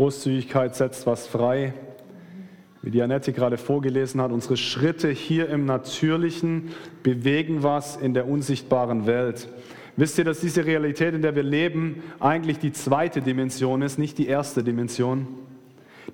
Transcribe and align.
Großzügigkeit 0.00 0.74
setzt 0.74 1.06
was 1.06 1.26
frei. 1.26 1.74
Wie 2.80 2.90
die 2.90 3.02
Annette 3.02 3.34
gerade 3.34 3.58
vorgelesen 3.58 4.22
hat, 4.22 4.32
unsere 4.32 4.56
Schritte 4.56 5.10
hier 5.10 5.50
im 5.50 5.66
Natürlichen 5.66 6.70
bewegen 7.02 7.62
was 7.62 7.98
in 7.98 8.14
der 8.14 8.26
unsichtbaren 8.26 9.04
Welt. 9.04 9.50
Wisst 9.96 10.16
ihr, 10.16 10.24
dass 10.24 10.40
diese 10.40 10.64
Realität, 10.64 11.12
in 11.12 11.20
der 11.20 11.36
wir 11.36 11.42
leben, 11.42 12.02
eigentlich 12.18 12.58
die 12.58 12.72
zweite 12.72 13.20
Dimension 13.20 13.82
ist, 13.82 13.98
nicht 13.98 14.16
die 14.16 14.26
erste 14.26 14.64
Dimension? 14.64 15.28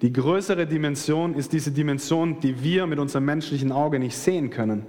Die 0.03 0.13
größere 0.13 0.67
Dimension 0.67 1.35
ist 1.35 1.53
diese 1.53 1.71
Dimension, 1.71 2.41
die 2.41 2.65
wir 2.65 2.89
mit 2.89 2.99
unserem 2.99 3.27
menschlichen 3.27 3.71
Auge 3.71 4.01
nicht 4.01 4.17
sehen 4.17 4.51
können. 4.51 4.85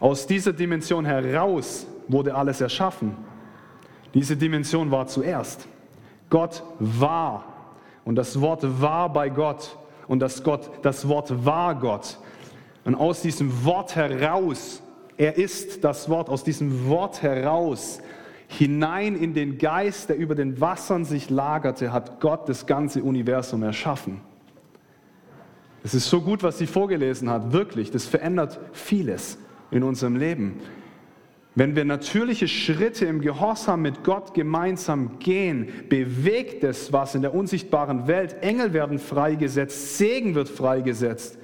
Aus 0.00 0.26
dieser 0.26 0.52
Dimension 0.52 1.04
heraus 1.04 1.86
wurde 2.08 2.34
alles 2.34 2.60
erschaffen. 2.60 3.16
Diese 4.14 4.36
Dimension 4.36 4.90
war 4.90 5.06
zuerst. 5.06 5.68
Gott 6.32 6.62
war. 6.78 7.44
Und 8.06 8.14
das 8.14 8.40
Wort 8.40 8.62
war 8.80 9.12
bei 9.12 9.28
Gott. 9.28 9.76
Und 10.08 10.20
das, 10.20 10.42
Gott, 10.42 10.70
das 10.80 11.06
Wort 11.06 11.44
war 11.44 11.74
Gott. 11.74 12.16
Und 12.84 12.94
aus 12.94 13.20
diesem 13.20 13.66
Wort 13.66 13.96
heraus, 13.96 14.82
er 15.18 15.36
ist 15.36 15.84
das 15.84 16.08
Wort, 16.08 16.30
aus 16.30 16.42
diesem 16.42 16.88
Wort 16.88 17.20
heraus, 17.22 18.00
hinein 18.48 19.14
in 19.14 19.34
den 19.34 19.58
Geist, 19.58 20.08
der 20.08 20.16
über 20.16 20.34
den 20.34 20.58
Wassern 20.58 21.04
sich 21.04 21.28
lagerte, 21.28 21.92
hat 21.92 22.18
Gott 22.18 22.48
das 22.48 22.64
ganze 22.64 23.02
Universum 23.02 23.62
erschaffen. 23.62 24.22
Es 25.84 25.92
ist 25.92 26.08
so 26.08 26.22
gut, 26.22 26.42
was 26.42 26.56
sie 26.56 26.66
vorgelesen 26.66 27.28
hat, 27.28 27.52
wirklich. 27.52 27.90
Das 27.90 28.06
verändert 28.06 28.58
vieles 28.72 29.36
in 29.70 29.82
unserem 29.82 30.16
Leben. 30.16 30.60
Wenn 31.54 31.76
wir 31.76 31.84
natürliche 31.84 32.48
Schritte 32.48 33.04
im 33.04 33.20
Gehorsam 33.20 33.82
mit 33.82 34.04
Gott 34.04 34.32
gemeinsam 34.32 35.18
gehen, 35.18 35.68
bewegt 35.90 36.64
es 36.64 36.92
was 36.92 37.14
in 37.14 37.20
der 37.20 37.34
unsichtbaren 37.34 38.06
Welt. 38.06 38.36
Engel 38.40 38.72
werden 38.72 38.98
freigesetzt, 38.98 39.98
Segen 39.98 40.34
wird 40.34 40.48
freigesetzt. 40.48 41.38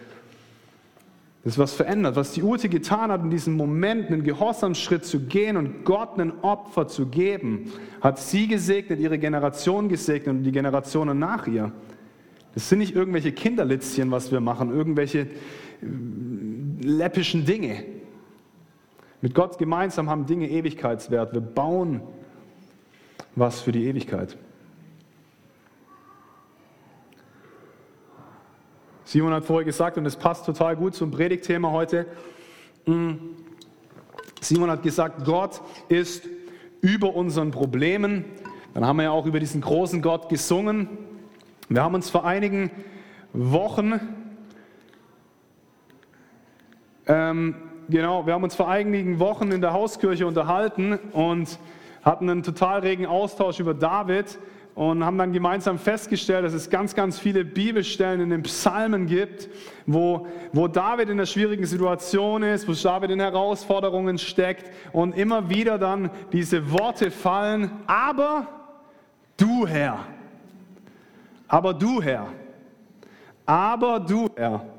Das 1.45 1.55
ist 1.55 1.59
was 1.59 1.75
verändert. 1.75 2.17
Was 2.17 2.33
die 2.33 2.43
Ute 2.43 2.69
getan 2.69 3.11
hat, 3.11 3.23
in 3.23 3.31
diesem 3.31 3.55
Moment 3.55 4.11
einen 4.11 4.25
Gehorsamsschritt 4.25 5.05
zu 5.05 5.21
gehen 5.21 5.57
und 5.57 5.85
Gott 5.85 6.19
ein 6.19 6.33
Opfer 6.43 6.89
zu 6.89 7.07
geben, 7.07 7.71
hat 8.01 8.19
sie 8.19 8.49
gesegnet, 8.49 9.01
ihre 9.01 9.19
Generation 9.19 9.89
gesegnet 9.89 10.37
und 10.37 10.43
die 10.43 10.53
Generationen 10.53 11.19
nach 11.19 11.47
ihr. 11.47 11.71
Das 12.55 12.69
sind 12.69 12.79
nicht 12.79 12.95
irgendwelche 12.95 13.33
Kinderlitzchen, 13.33 14.11
was 14.11 14.33
wir 14.33 14.41
machen, 14.41 14.73
irgendwelche 14.73 15.21
äh, 15.21 15.27
läppischen 16.81 17.45
Dinge. 17.45 17.85
Mit 19.21 19.35
Gott 19.35 19.59
gemeinsam 19.59 20.09
haben 20.09 20.27
Dinge 20.27 20.49
Ewigkeitswert. 20.49 21.33
Wir 21.33 21.41
bauen 21.41 22.03
was 23.35 23.61
für 23.61 23.73
die 23.73 23.87
Ewigkeit. 23.87 24.37
Simon 29.05 29.33
hat 29.33 29.45
vorher 29.45 29.65
gesagt, 29.65 29.97
und 29.97 30.07
es 30.07 30.17
passt 30.17 30.45
total 30.45 30.77
gut 30.77 30.95
zum 30.95 31.11
Predigtthema 31.11 31.71
heute. 31.71 32.07
Mm. 32.87 33.13
Simon 34.41 34.71
hat 34.71 34.83
gesagt, 34.83 35.25
Gott 35.25 35.63
ist 35.89 36.29
über 36.81 37.15
unseren 37.15 37.51
Problemen. 37.51 38.25
Dann 38.75 38.87
haben 38.87 38.99
wir 38.99 39.05
ja 39.05 39.11
auch 39.11 39.27
über 39.27 39.41
diesen 39.41 39.63
großen 39.63 40.03
Gott 40.03 40.29
gesungen. 40.29 40.89
Wir 41.69 41.83
haben 41.83 41.95
uns 41.95 42.11
vor 42.11 42.25
einigen 42.25 42.71
Wochen 43.33 44.01
ähm, 47.07 47.55
genau, 47.89 48.27
wir 48.27 48.35
haben 48.35 48.45
uns 48.45 48.55
vor 48.55 48.69
einigen 48.69 49.19
Wochen 49.19 49.51
in 49.51 49.61
der 49.61 49.73
Hauskirche 49.73 50.27
unterhalten 50.27 50.99
und 51.13 51.59
hatten 52.03 52.29
einen 52.31 52.43
total 52.43 52.81
regen 52.81 53.07
Austausch 53.07 53.61
über 53.61 53.75
David 53.75 54.39
und 54.75 55.05
haben 55.05 55.19
dann 55.19 55.33
gemeinsam 55.33 55.77
festgestellt, 55.77 56.45
dass 56.45 56.53
es 56.53 56.71
ganz, 56.71 56.95
ganz 56.95 57.19
viele 57.19 57.45
Bibelstellen 57.45 58.21
in 58.21 58.31
den 58.31 58.45
Psalmen 58.45 59.07
gibt, 59.07 59.49
wo, 59.87 60.29
wo 60.53 60.69
David 60.69 61.09
in 61.09 61.15
einer 61.15 61.27
schwierigen 61.27 61.67
Situation 61.67 62.45
ist, 62.45 62.69
wo 62.69 62.73
David 62.73 63.11
in 63.11 63.19
Herausforderungen 63.19 64.19
steckt 64.19 64.71
und 64.93 65.17
immer 65.17 65.51
wieder 65.51 65.79
dann 65.79 66.11
diese 66.33 66.71
Worte 66.71 67.11
fallen, 67.11 67.73
aber 67.89 68.47
du 69.37 69.67
Herr, 69.67 70.05
aber 71.49 71.75
du 71.75 72.01
Herr, 72.01 72.29
aber 73.47 73.99
du 73.99 74.29
Herr. 74.37 74.78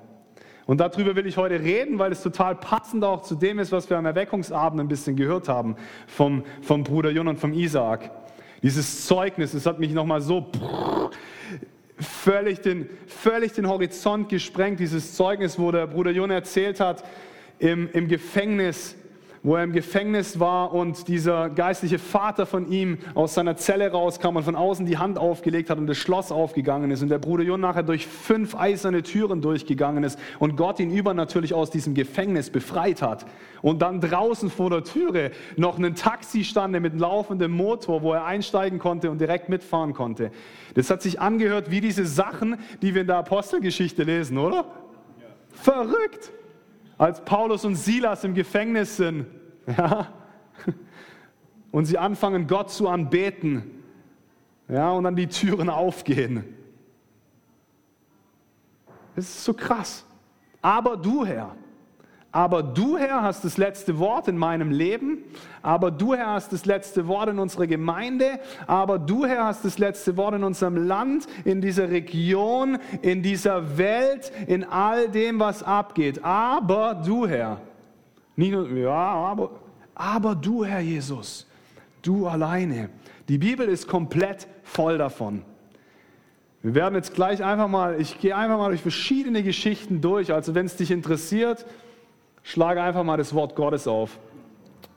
Und 0.69 0.78
darüber 0.78 1.16
will 1.16 1.25
ich 1.25 1.35
heute 1.35 1.59
reden, 1.59 1.97
weil 1.97 2.12
es 2.12 2.22
total 2.22 2.53
passend 2.53 3.03
auch 3.03 3.24
zu 3.24 3.34
dem 3.34 3.57
ist, 3.57 3.72
was 3.72 3.90
wir 3.90 3.97
am 3.97 4.06
Erweckungsabend 4.06 4.80
ein 4.80 4.88
bisschen 4.88 5.16
gehört 5.16 5.50
haben 5.50 5.75
vom, 6.06 6.44
vom 6.62 6.84
Bruder 6.84 7.09
Jon 7.09 7.28
und 7.28 7.40
vom 7.40 7.53
Isaak. 7.53 8.12
Dieses 8.62 9.08
Zeugnis, 9.08 9.53
das 9.53 9.66
hat 9.66 9.79
mich 9.79 9.94
nochmal 9.94 10.22
so 10.22 10.46
völlig 11.97 12.62
den, 12.62 12.88
völlig 13.08 13.53
den 13.53 13.68
Horizont 13.68 14.29
gesprengt. 14.29 14.79
Dieses 14.79 15.16
Zeugnis, 15.16 15.58
wo 15.58 15.72
der 15.72 15.88
Bruder 15.88 16.12
Jon 16.12 16.29
erzählt 16.29 16.79
hat, 16.79 17.03
im, 17.58 17.90
im 17.91 18.08
Gefängnis, 18.08 18.96
wo 19.44 19.55
er 19.55 19.63
im 19.63 19.72
Gefängnis 19.72 20.39
war 20.39 20.73
und 20.73 21.07
dieser 21.07 21.50
geistliche 21.50 22.00
Vater 22.00 22.45
von 22.45 22.72
ihm 22.72 22.97
aus 23.13 23.33
seiner 23.33 23.55
Zelle 23.55 23.91
rauskam 23.91 24.35
und 24.35 24.44
von 24.44 24.55
außen 24.55 24.85
die 24.85 24.97
Hand 24.97 25.17
aufgelegt 25.17 25.69
hat 25.69 25.77
und 25.77 25.88
das 25.88 25.97
Schloss 25.97 26.31
aufgegangen 26.31 26.91
ist 26.91 27.01
und 27.01 27.09
der 27.09 27.19
Bruder 27.19 27.44
Jon 27.44 27.61
nachher 27.61 27.83
durch 27.83 28.07
fünf 28.07 28.55
eiserne 28.55 29.03
Türen 29.03 29.41
durchgegangen 29.41 30.03
ist 30.03 30.19
und 30.39 30.57
Gott 30.57 30.79
ihn 30.79 30.91
übernatürlich 30.91 31.53
aus 31.53 31.69
diesem 31.69 31.94
Gefängnis 31.94 32.49
befreit 32.49 33.01
hat 33.01 33.25
und 33.61 33.81
dann 33.81 34.01
draußen 34.01 34.49
vor 34.49 34.69
der 34.69 34.83
Türe 34.83 35.31
noch 35.55 35.78
ein 35.78 35.95
Taxi 35.95 36.44
stand 36.44 36.79
mit 36.79 36.99
laufendem 36.99 37.51
Motor, 37.51 38.01
wo 38.01 38.13
er 38.13 38.25
einsteigen 38.25 38.79
konnte 38.79 39.09
und 39.09 39.19
direkt 39.19 39.49
mitfahren 39.49 39.94
konnte. 39.94 40.31
Das 40.75 40.89
hat 40.89 41.01
sich 41.01 41.19
angehört 41.19 41.72
wie 41.72 41.81
diese 41.81 42.05
Sachen, 42.05 42.57
die 42.81 42.94
wir 42.94 43.01
in 43.01 43.07
der 43.07 43.17
Apostelgeschichte 43.17 44.03
lesen, 44.03 44.38
oder? 44.38 44.57
Ja. 44.57 44.63
Verrückt! 45.51 46.31
Als 46.99 47.23
Paulus 47.23 47.65
und 47.65 47.75
Silas 47.75 48.23
im 48.23 48.35
Gefängnis 48.35 48.97
sind 48.97 49.25
ja, 49.77 50.13
und 51.71 51.85
sie 51.85 51.97
anfangen, 51.97 52.45
Gott 52.45 52.69
zu 52.69 52.87
anbeten 52.87 53.71
ja, 54.67 54.91
und 54.91 55.05
dann 55.05 55.15
die 55.15 55.27
Türen 55.27 55.69
aufgehen. 55.69 56.43
Das 59.15 59.25
ist 59.25 59.43
so 59.43 59.53
krass. 59.53 60.05
Aber 60.61 60.97
du, 60.97 61.25
Herr, 61.25 61.55
aber 62.31 62.62
du, 62.62 62.97
Herr, 62.97 63.23
hast 63.23 63.44
das 63.44 63.57
letzte 63.57 63.97
Wort 63.97 64.28
in 64.28 64.38
meinem 64.38 64.69
Leben. 64.69 65.19
Aber 65.63 65.90
du, 65.90 66.13
Herr, 66.13 66.28
hast 66.28 66.53
das 66.53 66.66
letzte 66.66 67.07
Wort 67.07 67.29
in 67.29 67.40
unserer 67.40 67.66
Gemeinde. 67.66 68.40
Aber 68.67 69.00
du, 69.00 69.25
Herr, 69.25 69.45
hast 69.45 69.66
das 69.66 69.79
letzte 69.79 70.16
Wort 70.16 70.35
in 70.35 70.44
unserem 70.44 70.78
Land, 70.88 71.25
in 71.44 71.59
dieser 71.59 71.90
Region, 71.90 72.78
in 73.01 73.23
dieser 73.23 73.79
Welt, 73.79 74.31
in 74.45 74.63
all 74.63 75.09
dem, 75.09 75.40
was 75.40 75.63
abgeht. 75.63 76.23
Aber 76.23 76.94
du, 76.94 77.28
Herr. 77.28 77.62
Nicht 78.35 78.51
nur, 78.51 78.69
ja, 78.69 78.91
aber, 78.91 79.50
aber 79.96 80.35
du, 80.35 80.63
Herr 80.63 80.81
Jesus. 80.81 81.47
Du 82.03 82.28
alleine. 82.28 82.90
Die 83.28 83.40
Bibel 83.40 83.67
ist 83.67 83.88
komplett 83.88 84.47
voll 84.63 85.00
davon. 85.00 85.41
Wir 86.61 86.75
werden 86.75 86.96
jetzt 86.96 87.16
gleich 87.16 87.44
einfach 87.44 87.67
mal, 87.67 88.00
ich 88.00 88.19
gehe 88.19 88.35
einfach 88.35 88.57
mal 88.57 88.69
durch 88.69 88.81
verschiedene 88.81 89.41
Geschichten 89.44 90.00
durch. 90.00 90.31
Also 90.31 90.53
wenn 90.53 90.67
es 90.67 90.75
dich 90.75 90.91
interessiert, 90.91 91.66
Schlage 92.49 92.81
einfach 92.81 93.03
mal 93.03 93.17
das 93.17 93.35
Wort 93.35 93.55
Gottes 93.55 93.87
auf. 93.87 94.17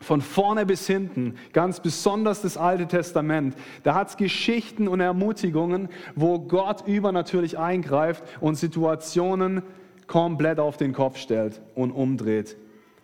Von 0.01 0.23
vorne 0.23 0.65
bis 0.65 0.87
hinten, 0.87 1.35
ganz 1.53 1.81
besonders 1.81 2.41
das 2.41 2.57
Alte 2.57 2.87
Testament, 2.87 3.55
da 3.83 3.95
hat 3.95 4.09
es 4.09 4.17
Geschichten 4.17 4.89
und 4.89 5.01
Ermutigungen, 5.01 5.91
wo 6.15 6.39
Gott 6.39 6.89
übernatürlich 6.89 7.59
eingreift 7.59 8.25
und 8.41 8.55
Situationen 8.55 9.63
komplett 10.07 10.61
auf 10.61 10.79
den 10.79 10.95
Kopf 10.95 11.19
stellt 11.19 11.61
und 11.75 11.91
umdreht. 11.91 12.57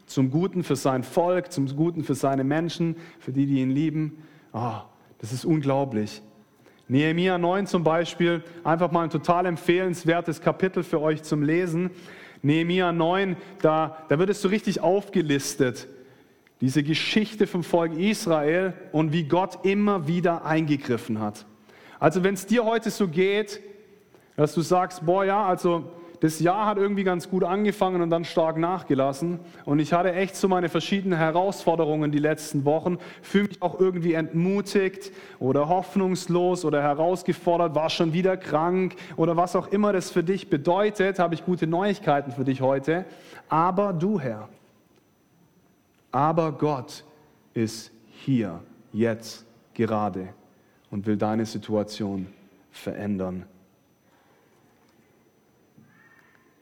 Zum 0.06 0.30
Guten 0.30 0.64
für 0.64 0.76
sein 0.76 1.02
Volk, 1.02 1.52
zum 1.52 1.66
Guten 1.76 2.02
für 2.02 2.14
seine 2.14 2.42
Menschen, 2.42 2.96
für 3.20 3.32
die, 3.32 3.44
die 3.44 3.60
ihn 3.60 3.70
lieben. 3.70 4.22
Oh, 4.54 4.78
das 5.18 5.34
ist 5.34 5.44
unglaublich. 5.44 6.22
Nehemiah 6.88 7.36
9 7.36 7.66
zum 7.66 7.84
Beispiel, 7.84 8.42
einfach 8.64 8.92
mal 8.92 9.02
ein 9.02 9.10
total 9.10 9.44
empfehlenswertes 9.44 10.40
Kapitel 10.40 10.82
für 10.82 11.02
euch 11.02 11.22
zum 11.22 11.42
Lesen. 11.42 11.90
Nehemiah 12.42 12.92
9, 12.92 13.36
da, 13.62 14.04
da 14.08 14.18
wird 14.18 14.30
es 14.30 14.42
so 14.42 14.48
richtig 14.48 14.80
aufgelistet. 14.80 15.88
Diese 16.60 16.82
Geschichte 16.82 17.46
vom 17.46 17.62
Volk 17.62 17.96
Israel 17.96 18.74
und 18.92 19.12
wie 19.12 19.24
Gott 19.24 19.64
immer 19.64 20.08
wieder 20.08 20.44
eingegriffen 20.44 21.20
hat. 21.20 21.46
Also 22.00 22.24
wenn 22.24 22.34
es 22.34 22.46
dir 22.46 22.64
heute 22.64 22.90
so 22.90 23.08
geht, 23.08 23.60
dass 24.36 24.54
du 24.54 24.60
sagst, 24.60 25.04
boah 25.04 25.24
ja, 25.24 25.44
also 25.44 25.90
das 26.20 26.40
Jahr 26.40 26.66
hat 26.66 26.78
irgendwie 26.78 27.04
ganz 27.04 27.28
gut 27.30 27.44
angefangen 27.44 28.02
und 28.02 28.10
dann 28.10 28.24
stark 28.24 28.56
nachgelassen. 28.56 29.40
Und 29.64 29.78
ich 29.78 29.92
hatte 29.92 30.12
echt 30.12 30.36
so 30.36 30.48
meine 30.48 30.68
verschiedenen 30.68 31.18
Herausforderungen 31.18 32.10
die 32.10 32.18
letzten 32.18 32.64
Wochen, 32.64 32.98
fühle 33.22 33.48
mich 33.48 33.62
auch 33.62 33.78
irgendwie 33.78 34.14
entmutigt 34.14 35.12
oder 35.38 35.68
hoffnungslos 35.68 36.64
oder 36.64 36.82
herausgefordert, 36.82 37.74
war 37.74 37.90
schon 37.90 38.12
wieder 38.12 38.36
krank 38.36 38.96
oder 39.16 39.36
was 39.36 39.54
auch 39.56 39.68
immer 39.68 39.92
das 39.92 40.10
für 40.10 40.24
dich 40.24 40.50
bedeutet, 40.50 41.18
habe 41.18 41.34
ich 41.34 41.44
gute 41.44 41.66
Neuigkeiten 41.66 42.32
für 42.32 42.44
dich 42.44 42.60
heute. 42.60 43.04
Aber 43.48 43.92
du, 43.92 44.18
Herr, 44.18 44.48
aber 46.10 46.52
Gott 46.52 47.04
ist 47.54 47.92
hier, 48.10 48.60
jetzt, 48.92 49.46
gerade. 49.74 50.28
und 50.90 51.06
will 51.06 51.16
deine 51.16 51.46
Situation 51.46 52.26
verändern. 52.70 53.44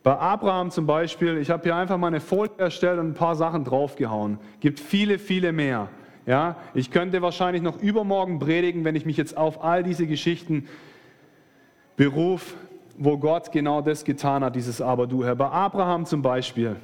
Bei 0.06 0.20
Abraham 0.20 0.70
zum 0.70 0.86
Beispiel, 0.86 1.36
ich 1.38 1.50
habe 1.50 1.64
hier 1.64 1.74
einfach 1.74 1.98
mal 1.98 2.06
eine 2.06 2.20
Folie 2.20 2.52
erstellt 2.58 3.00
und 3.00 3.08
ein 3.08 3.14
paar 3.14 3.34
Sachen 3.34 3.64
draufgehauen. 3.64 4.38
Gibt 4.60 4.78
viele, 4.78 5.18
viele 5.18 5.50
mehr. 5.50 5.88
Ja, 6.26 6.54
ich 6.74 6.92
könnte 6.92 7.22
wahrscheinlich 7.22 7.60
noch 7.60 7.82
übermorgen 7.82 8.38
predigen, 8.38 8.84
wenn 8.84 8.94
ich 8.94 9.04
mich 9.04 9.16
jetzt 9.16 9.36
auf 9.36 9.64
all 9.64 9.82
diese 9.82 10.06
Geschichten 10.06 10.68
berufe, 11.96 12.54
wo 12.96 13.18
Gott 13.18 13.50
genau 13.50 13.80
das 13.80 14.04
getan 14.04 14.44
hat, 14.44 14.54
dieses 14.54 14.80
Aber 14.80 15.08
du, 15.08 15.24
Herr. 15.24 15.34
Bei 15.34 15.48
Abraham 15.48 16.06
zum 16.06 16.22
Beispiel. 16.22 16.76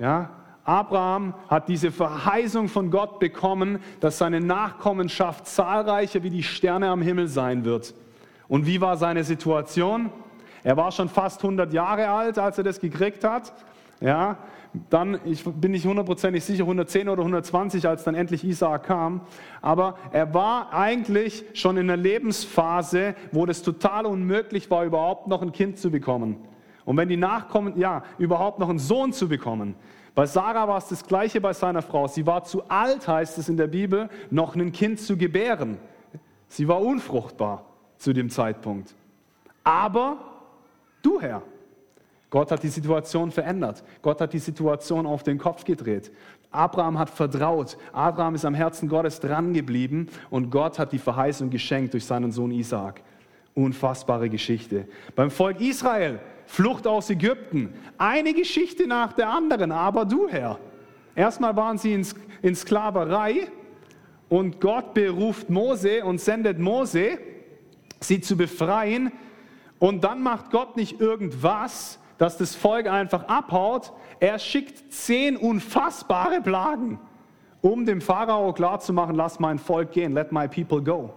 Ja, 0.00 0.30
Abraham 0.64 1.34
hat 1.46 1.68
diese 1.68 1.92
Verheißung 1.92 2.66
von 2.66 2.90
Gott 2.90 3.20
bekommen, 3.20 3.78
dass 4.00 4.18
seine 4.18 4.40
Nachkommenschaft 4.40 5.46
zahlreicher 5.46 6.24
wie 6.24 6.30
die 6.30 6.42
Sterne 6.42 6.88
am 6.88 7.02
Himmel 7.02 7.28
sein 7.28 7.64
wird. 7.64 7.94
Und 8.48 8.66
wie 8.66 8.80
war 8.80 8.96
seine 8.96 9.22
Situation? 9.22 10.10
Er 10.64 10.76
war 10.76 10.90
schon 10.90 11.08
fast 11.08 11.44
100 11.44 11.72
Jahre 11.72 12.08
alt, 12.08 12.38
als 12.38 12.58
er 12.58 12.64
das 12.64 12.80
gekriegt 12.80 13.22
hat. 13.22 13.52
Ja, 14.00 14.38
dann, 14.90 15.20
ich 15.24 15.44
bin 15.44 15.70
nicht 15.70 15.86
hundertprozentig 15.86 16.44
sicher, 16.44 16.64
110 16.64 17.08
oder 17.08 17.20
120, 17.20 17.86
als 17.86 18.02
dann 18.02 18.14
endlich 18.14 18.42
Isaak 18.44 18.84
kam. 18.84 19.20
Aber 19.60 19.98
er 20.10 20.34
war 20.34 20.72
eigentlich 20.72 21.44
schon 21.52 21.76
in 21.76 21.88
einer 21.88 22.02
Lebensphase, 22.02 23.14
wo 23.30 23.46
das 23.46 23.62
total 23.62 24.06
unmöglich 24.06 24.70
war, 24.70 24.84
überhaupt 24.84 25.28
noch 25.28 25.42
ein 25.42 25.52
Kind 25.52 25.78
zu 25.78 25.90
bekommen. 25.90 26.36
Und 26.84 26.96
wenn 26.96 27.08
die 27.08 27.16
Nachkommen, 27.16 27.78
ja, 27.78 28.02
überhaupt 28.18 28.58
noch 28.58 28.68
einen 28.68 28.78
Sohn 28.78 29.12
zu 29.12 29.28
bekommen. 29.28 29.76
Bei 30.14 30.26
Sarah 30.26 30.66
war 30.66 30.78
es 30.78 30.88
das 30.88 31.06
Gleiche 31.06 31.40
bei 31.40 31.52
seiner 31.52 31.82
Frau. 31.82 32.06
Sie 32.08 32.26
war 32.26 32.44
zu 32.44 32.68
alt, 32.68 33.06
heißt 33.06 33.38
es 33.38 33.48
in 33.48 33.56
der 33.56 33.66
Bibel, 33.66 34.08
noch 34.30 34.56
ein 34.56 34.72
Kind 34.72 35.00
zu 35.00 35.16
gebären. 35.16 35.78
Sie 36.48 36.68
war 36.68 36.80
unfruchtbar 36.80 37.64
zu 37.96 38.12
dem 38.12 38.30
Zeitpunkt. 38.30 38.94
Aber 39.62 40.18
du, 41.04 41.20
Herr, 41.20 41.42
Gott 42.30 42.50
hat 42.50 42.62
die 42.62 42.68
Situation 42.68 43.30
verändert. 43.30 43.84
Gott 44.02 44.20
hat 44.20 44.32
die 44.32 44.40
Situation 44.40 45.06
auf 45.06 45.22
den 45.22 45.38
Kopf 45.38 45.64
gedreht. 45.64 46.10
Abraham 46.50 46.98
hat 46.98 47.10
vertraut. 47.10 47.76
Abraham 47.92 48.34
ist 48.34 48.44
am 48.44 48.54
Herzen 48.54 48.88
Gottes 48.88 49.20
drangeblieben 49.20 50.08
und 50.30 50.50
Gott 50.50 50.78
hat 50.78 50.92
die 50.92 50.98
Verheißung 50.98 51.50
geschenkt 51.50 51.92
durch 51.92 52.04
seinen 52.04 52.32
Sohn 52.32 52.50
Isaak. 52.50 53.02
Unfassbare 53.54 54.28
Geschichte. 54.28 54.88
Beim 55.14 55.30
Volk 55.30 55.60
Israel, 55.60 56.18
Flucht 56.46 56.86
aus 56.86 57.08
Ägypten. 57.08 57.72
Eine 57.98 58.34
Geschichte 58.34 58.86
nach 58.86 59.12
der 59.12 59.28
anderen, 59.28 59.70
aber 59.70 60.04
du 60.04 60.28
Herr. 60.28 60.58
Erstmal 61.14 61.54
waren 61.54 61.78
sie 61.78 62.02
in 62.42 62.54
Sklaverei 62.56 63.48
und 64.28 64.60
Gott 64.60 64.94
beruft 64.94 65.50
Mose 65.50 66.04
und 66.04 66.20
sendet 66.20 66.58
Mose, 66.58 67.18
sie 68.00 68.20
zu 68.20 68.36
befreien. 68.36 69.12
Und 69.78 70.04
dann 70.04 70.22
macht 70.22 70.50
Gott 70.50 70.76
nicht 70.76 71.00
irgendwas, 71.00 71.98
dass 72.18 72.36
das 72.36 72.54
Volk 72.54 72.86
einfach 72.86 73.26
abhaut. 73.28 73.92
Er 74.20 74.38
schickt 74.38 74.92
zehn 74.92 75.36
unfassbare 75.36 76.40
Plagen, 76.40 77.00
um 77.60 77.84
dem 77.84 78.00
Pharao 78.00 78.52
klarzumachen, 78.52 79.14
lass 79.14 79.40
mein 79.40 79.58
Volk 79.58 79.92
gehen, 79.92 80.12
let 80.12 80.32
my 80.32 80.48
people 80.48 80.82
go. 80.82 81.12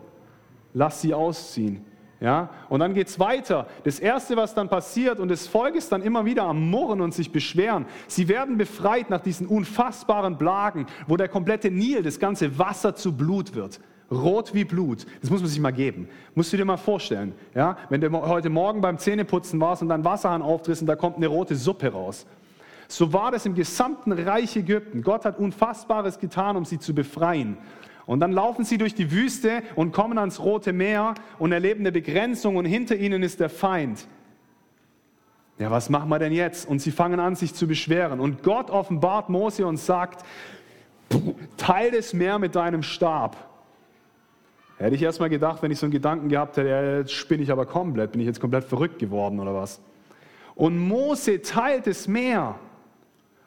Lass 0.74 1.02
sie 1.02 1.14
ausziehen. 1.14 1.86
Ja? 2.20 2.50
Und 2.70 2.80
dann 2.80 2.94
geht 2.94 3.08
es 3.08 3.20
weiter. 3.20 3.68
Das 3.84 4.00
Erste, 4.00 4.36
was 4.38 4.54
dann 4.54 4.70
passiert, 4.70 5.20
und 5.20 5.30
das 5.30 5.48
Volk 5.48 5.76
ist 5.76 5.92
dann 5.92 6.02
immer 6.02 6.26
wieder 6.26 6.44
am 6.44 6.70
Murren 6.70 7.02
und 7.02 7.14
sich 7.14 7.32
beschweren. 7.32 7.86
Sie 8.08 8.28
werden 8.28 8.58
befreit 8.58 9.10
nach 9.10 9.22
diesen 9.22 9.48
unfassbaren 9.48 10.38
Plagen, 10.38 10.88
wo 11.08 11.16
der 11.16 11.30
komplette 11.30 11.70
Nil, 11.70 12.02
das 12.02 12.20
ganze 12.20 12.58
Wasser 12.58 12.96
zu 12.96 13.16
Blut 13.16 13.54
wird 13.56 13.80
rot 14.12 14.54
wie 14.54 14.64
Blut. 14.64 15.06
Das 15.22 15.30
muss 15.30 15.42
man 15.42 15.50
sich 15.50 15.60
mal 15.60 15.72
geben. 15.72 16.08
Musst 16.36 16.54
du 16.54 16.58
dir 16.58 16.66
mal 16.66 16.78
vorstellen. 16.78 17.34
Ja? 17.54 17.78
Wenn 17.90 18.02
du 18.02 18.12
heute 18.12 18.50
Morgen 18.50 18.82
beim 18.82 18.98
Zähneputzen 18.98 19.60
warst 19.60 19.82
und 19.82 19.90
dein 19.90 20.06
Wasserhahn 20.06 20.42
auftriss 20.42 20.82
und 20.82 20.88
da 20.88 20.96
kommt 20.96 21.18
eine 21.18 21.28
rote 21.28 21.56
Suppe 21.56 21.92
raus. 21.92 22.26
So 22.88 23.12
war 23.12 23.32
das 23.32 23.46
im 23.46 23.54
gesamten 23.54 24.14
Reich 24.14 24.56
Ägypten. 24.56 25.02
Gott 25.02 25.26
hat 25.26 25.40
Unfassbares 25.40 26.20
getan, 26.20 26.56
um 26.56 26.64
sie 26.64 26.80
zu 26.80 26.96
befreien. 26.96 27.58
Und 28.06 28.22
dann 28.22 28.32
laufen 28.32 28.64
sie 28.64 28.78
durch 28.78 28.96
die 28.96 29.12
Wüste 29.12 29.62
und 29.76 29.92
kommen 29.92 30.18
ans 30.18 30.40
Rote 30.40 30.72
Meer 30.72 31.16
und 31.38 31.52
erleben 31.52 31.82
eine 31.82 31.92
Begrenzung 31.92 32.56
und 32.56 32.64
hinter 32.64 32.96
ihnen 32.96 33.22
ist 33.22 33.42
der 33.42 33.50
Feind. 33.50 34.08
Ja, 35.60 35.72
was 35.72 35.90
machen 35.90 36.08
wir 36.08 36.20
denn 36.20 36.32
jetzt? 36.32 36.70
Und 36.70 36.80
sie 36.80 36.92
fangen 36.92 37.20
an, 37.20 37.36
sich 37.36 37.54
zu 37.54 37.68
beschweren. 37.68 38.22
Und 38.22 38.44
Gott 38.44 38.70
offenbart 38.70 39.28
Mose 39.28 39.66
und 39.66 39.78
sagt, 39.78 40.24
teil 41.58 41.92
das 41.92 42.14
Meer 42.14 42.40
mit 42.40 42.56
deinem 42.56 42.84
Stab. 42.84 43.36
Hätte 44.78 44.96
ich 44.96 45.02
erstmal 45.02 45.30
gedacht, 45.30 45.64
wenn 45.64 45.72
ich 45.72 45.80
so 45.80 45.88
einen 45.88 45.94
Gedanken 45.94 46.30
gehabt 46.30 46.58
hätte, 46.58 47.00
jetzt 47.00 47.12
spinne 47.12 47.42
ich 47.42 47.52
aber 47.52 47.66
komplett, 47.66 48.12
bin 48.12 48.22
ich 48.22 48.28
jetzt 48.28 48.40
komplett 48.40 48.64
verrückt 48.64 49.00
geworden 49.00 49.40
oder 49.40 49.54
was? 49.54 49.82
Und 50.54 50.78
Mose 50.78 51.42
teilt 51.42 51.88
das 51.88 52.08
Meer. 52.08 52.56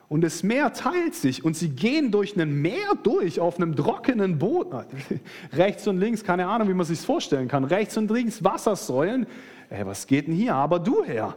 Und 0.09 0.23
das 0.23 0.43
Meer 0.43 0.73
teilt 0.73 1.15
sich 1.15 1.45
und 1.45 1.57
sie 1.57 1.69
gehen 1.69 2.11
durch 2.11 2.37
ein 2.37 2.61
Meer 2.61 2.97
durch 3.01 3.39
auf 3.39 3.59
einem 3.59 3.77
trockenen 3.77 4.39
Boot. 4.39 4.67
Rechts 5.53 5.87
und 5.87 5.99
links, 5.99 6.25
keine 6.25 6.49
Ahnung, 6.49 6.69
wie 6.69 6.75
man 6.75 6.85
sich 6.85 6.99
vorstellen 6.99 7.47
kann. 7.47 7.63
Rechts 7.63 7.97
und 7.97 8.11
links 8.11 8.43
Wassersäulen. 8.43 9.27
Ey, 9.69 9.87
was 9.87 10.09
geht 10.09 10.27
denn 10.27 10.35
hier? 10.35 10.57
Aber 10.57 10.81
du 10.81 11.05
Herr. 11.05 11.37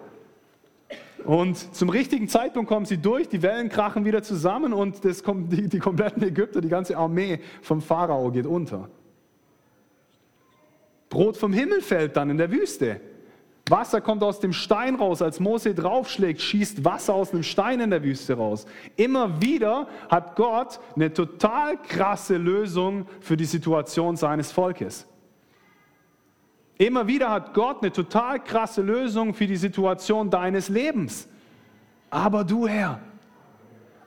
Und 1.23 1.75
zum 1.75 1.89
richtigen 1.89 2.27
Zeitpunkt 2.27 2.67
kommen 2.67 2.87
sie 2.87 2.97
durch, 2.97 3.29
die 3.29 3.43
Wellen 3.43 3.69
krachen 3.69 4.05
wieder 4.05 4.23
zusammen 4.23 4.73
und 4.73 5.05
das 5.05 5.23
kommt, 5.23 5.53
die, 5.53 5.69
die 5.69 5.79
kompletten 5.79 6.23
Ägypter, 6.23 6.59
die 6.59 6.67
ganze 6.67 6.97
Armee 6.97 7.39
vom 7.61 7.79
Pharao 7.79 8.31
geht 8.31 8.47
unter. 8.47 8.89
Brot 11.13 11.37
vom 11.37 11.53
Himmel 11.53 11.81
fällt 11.81 12.17
dann 12.17 12.31
in 12.31 12.37
der 12.37 12.51
Wüste. 12.51 12.99
Wasser 13.69 14.01
kommt 14.01 14.23
aus 14.23 14.39
dem 14.39 14.51
Stein 14.51 14.95
raus. 14.95 15.21
Als 15.21 15.39
Mose 15.39 15.75
draufschlägt, 15.75 16.41
schießt 16.41 16.83
Wasser 16.83 17.13
aus 17.13 17.31
einem 17.31 17.43
Stein 17.43 17.79
in 17.79 17.91
der 17.91 18.03
Wüste 18.03 18.33
raus. 18.33 18.65
Immer 18.97 19.39
wieder 19.39 19.87
hat 20.09 20.35
Gott 20.35 20.79
eine 20.95 21.13
total 21.13 21.77
krasse 21.77 22.37
Lösung 22.37 23.05
für 23.21 23.37
die 23.37 23.45
Situation 23.45 24.17
seines 24.17 24.51
Volkes. 24.51 25.07
Immer 26.79 27.05
wieder 27.05 27.29
hat 27.29 27.53
Gott 27.53 27.83
eine 27.83 27.91
total 27.91 28.43
krasse 28.43 28.81
Lösung 28.81 29.35
für 29.35 29.45
die 29.45 29.55
Situation 29.55 30.31
deines 30.31 30.67
Lebens. 30.67 31.29
Aber 32.09 32.43
du 32.43 32.67
Herr, 32.67 32.99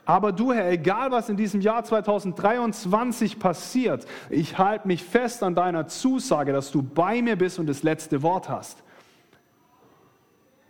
aber 0.07 0.31
du, 0.31 0.53
Herr, 0.53 0.71
egal 0.71 1.11
was 1.11 1.27
in 1.27 1.35
diesem 1.35 1.59
Jahr 1.59 1.83
2023 1.83 3.39
passiert, 3.39 4.05
ich 4.29 4.57
halte 4.57 4.87
mich 4.87 5.03
fest 5.03 5.43
an 5.43 5.53
deiner 5.53 5.87
Zusage, 5.87 6.53
dass 6.53 6.71
du 6.71 6.81
bei 6.81 7.21
mir 7.21 7.35
bist 7.35 7.59
und 7.59 7.67
das 7.67 7.83
letzte 7.83 8.23
Wort 8.23 8.47
hast. 8.47 8.81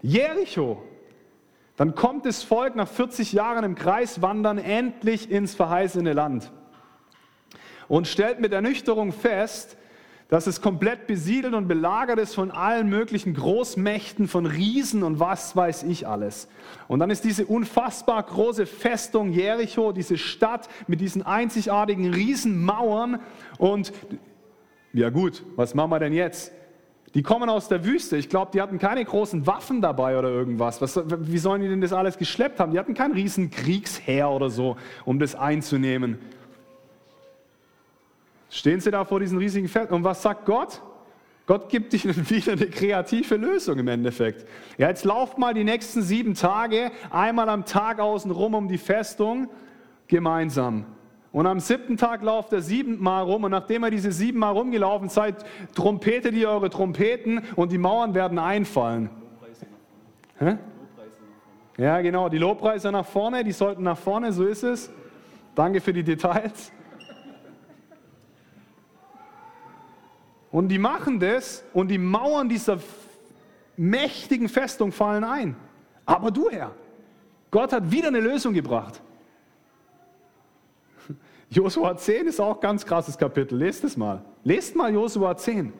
Jericho. 0.02 0.82
Dann 1.76 1.94
kommt 1.94 2.26
das 2.26 2.42
Volk 2.42 2.76
nach 2.76 2.88
40 2.88 3.34
Jahren 3.34 3.64
im 3.64 3.76
Kreis 3.76 4.24
wandern 4.24 4.58
endlich 4.58 5.30
ins 5.30 5.54
verheißene 5.54 6.14
Land 6.14 6.52
und 7.88 8.08
stellt 8.08 8.40
mit 8.40 8.52
Ernüchterung 8.54 9.12
fest, 9.12 9.78
dass 10.30 10.46
es 10.46 10.62
komplett 10.62 11.08
besiedelt 11.08 11.54
und 11.54 11.68
belagert 11.68 12.20
ist 12.20 12.36
von 12.36 12.52
allen 12.52 12.90
möglichen 12.90 13.34
Großmächten, 13.34 14.28
von 14.28 14.46
Riesen 14.46 15.04
und 15.04 15.20
was 15.20 15.56
weiß 15.56 15.84
ich 15.84 16.08
alles. 16.08 16.50
Und 16.88 17.00
dann 17.00 17.10
ist 17.10 17.24
diese 17.24 17.46
unfassbar 17.46 18.22
große 18.24 18.66
Festung 18.66 19.32
Jericho, 19.32 19.94
diese 19.94 20.18
Stadt 20.18 20.68
mit 20.88 21.00
diesen 21.00 21.22
einzigartigen 21.22 22.14
Riesenmauern. 22.14 23.20
Und 23.58 23.94
ja 24.92 25.10
gut, 25.10 25.44
was 25.56 25.74
machen 25.76 25.92
wir 25.92 26.00
denn 26.00 26.14
jetzt? 26.14 26.52
Die 27.14 27.24
kommen 27.24 27.50
aus 27.50 27.70
der 27.70 27.86
Wüste. 27.86 28.18
Ich 28.18 28.28
glaube, 28.28 28.52
die 28.54 28.62
hatten 28.62 28.80
keine 28.80 29.04
großen 29.04 29.48
Waffen 29.48 29.82
dabei 29.82 30.20
oder 30.20 30.30
irgendwas. 30.30 30.82
Was, 30.82 31.02
wie 31.08 31.38
sollen 31.38 31.62
die 31.62 31.70
denn 31.70 31.80
das 31.80 31.94
alles 31.94 32.18
geschleppt 32.18 32.60
haben? 32.60 32.74
Die 32.74 32.80
hatten 32.80 32.94
kein 32.94 33.14
riesen 33.14 33.50
Kriegsheer 33.50 34.30
oder 34.30 34.50
so, 34.50 34.76
um 35.06 35.20
das 35.20 35.36
einzunehmen. 35.36 36.20
Stehen 38.50 38.80
sie 38.80 38.92
da 38.92 39.04
vor 39.06 39.20
diesen 39.20 39.38
riesigen 39.38 39.68
Feld 39.68 39.92
und 39.92 40.04
was 40.04 40.22
sagt 40.22 40.46
Gott? 40.46 40.82
Gott 41.46 41.70
gibt 41.70 41.94
ihnen 41.94 42.30
wieder 42.30 42.54
eine 42.54 42.68
kreative 42.68 43.36
Lösung 43.36 43.80
im 43.80 43.88
Endeffekt. 43.88 44.46
Ja, 44.77 44.89
jetzt 44.89 45.06
lauft 45.06 45.38
mal 45.38 45.54
die 45.54 45.63
nächsten 45.63 46.01
sieben 46.01 46.34
Tage 46.34 46.92
einmal 47.10 47.50
am 47.50 47.66
Tag 47.66 48.00
außen 48.00 48.32
rum 48.32 48.54
um 48.54 48.68
die 48.68 48.77
Festung 48.77 49.50
gemeinsam. 50.08 50.86
Und 51.32 51.46
am 51.46 51.60
siebten 51.60 51.98
Tag 51.98 52.24
lauft 52.24 52.51
er 52.54 52.62
siebenmal 52.62 53.24
rum 53.24 53.44
und 53.44 53.51
nachdem 53.51 53.84
ihr 53.84 53.92
diese 53.92 54.12
siebenmal 54.12 54.54
rumgelaufen 54.54 55.10
seid, 55.10 55.46
trompetet 55.75 56.34
ihr 56.34 56.50
eure 56.50 56.70
Trompeten 56.70 57.42
und 57.56 57.72
die 57.72 57.77
Mauern 57.77 58.13
werden 58.13 58.39
einfallen. 58.39 59.10
Hä? 60.39 60.58
Ja, 61.77 62.01
genau, 62.01 62.27
die 62.27 62.39
Lobpreiser 62.39 62.92
nach 62.92 63.06
vorne, 63.06 63.44
die 63.44 63.51
sollten 63.51 63.84
nach 63.84 63.98
vorne, 63.98 64.32
so 64.32 64.46
ist 64.46 64.63
es. 64.63 64.92
Danke 65.54 65.80
für 65.80 65.94
die 65.94 66.04
Details. 66.04 66.72
Und 70.51 70.70
die 70.70 70.80
machen 70.80 71.20
das 71.20 71.63
und 71.74 71.89
die 71.89 71.98
Mauern 71.98 72.50
dieser 72.50 72.80
mächtigen 73.75 74.50
Festung 74.50 74.92
fallen 74.92 75.24
ein. 75.24 75.56
Aber 76.06 76.32
du, 76.32 76.50
Herr, 76.50 76.72
Gott 77.51 77.74
hat 77.74 77.92
wieder 77.92 78.08
eine 78.08 78.20
Lösung 78.20 78.54
gebracht. 78.54 79.01
Josua 81.50 81.98
10 81.98 82.27
ist 82.27 82.39
auch 82.39 82.56
ein 82.56 82.62
ganz 82.62 82.86
krasses 82.86 83.18
Kapitel. 83.18 83.58
Lest 83.58 83.84
es 83.84 83.98
mal. 83.98 84.24
Lest 84.44 84.75
mal 84.75 84.94
Josua 84.94 85.36
10. 85.36 85.74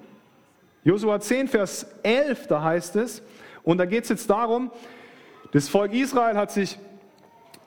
Josua 0.84 1.20
10, 1.20 1.50
Vers 1.50 1.86
11, 2.04 2.48
da 2.48 2.64
heißt 2.64 2.96
es, 2.96 3.22
und 3.64 3.78
da 3.78 3.86
geht 3.86 4.04
es 4.04 4.10
jetzt 4.10 4.30
darum, 4.30 4.72
das 5.52 5.68
Volk 5.68 5.94
Israel 5.94 6.38
hat 6.38 6.52
sich 6.52 6.80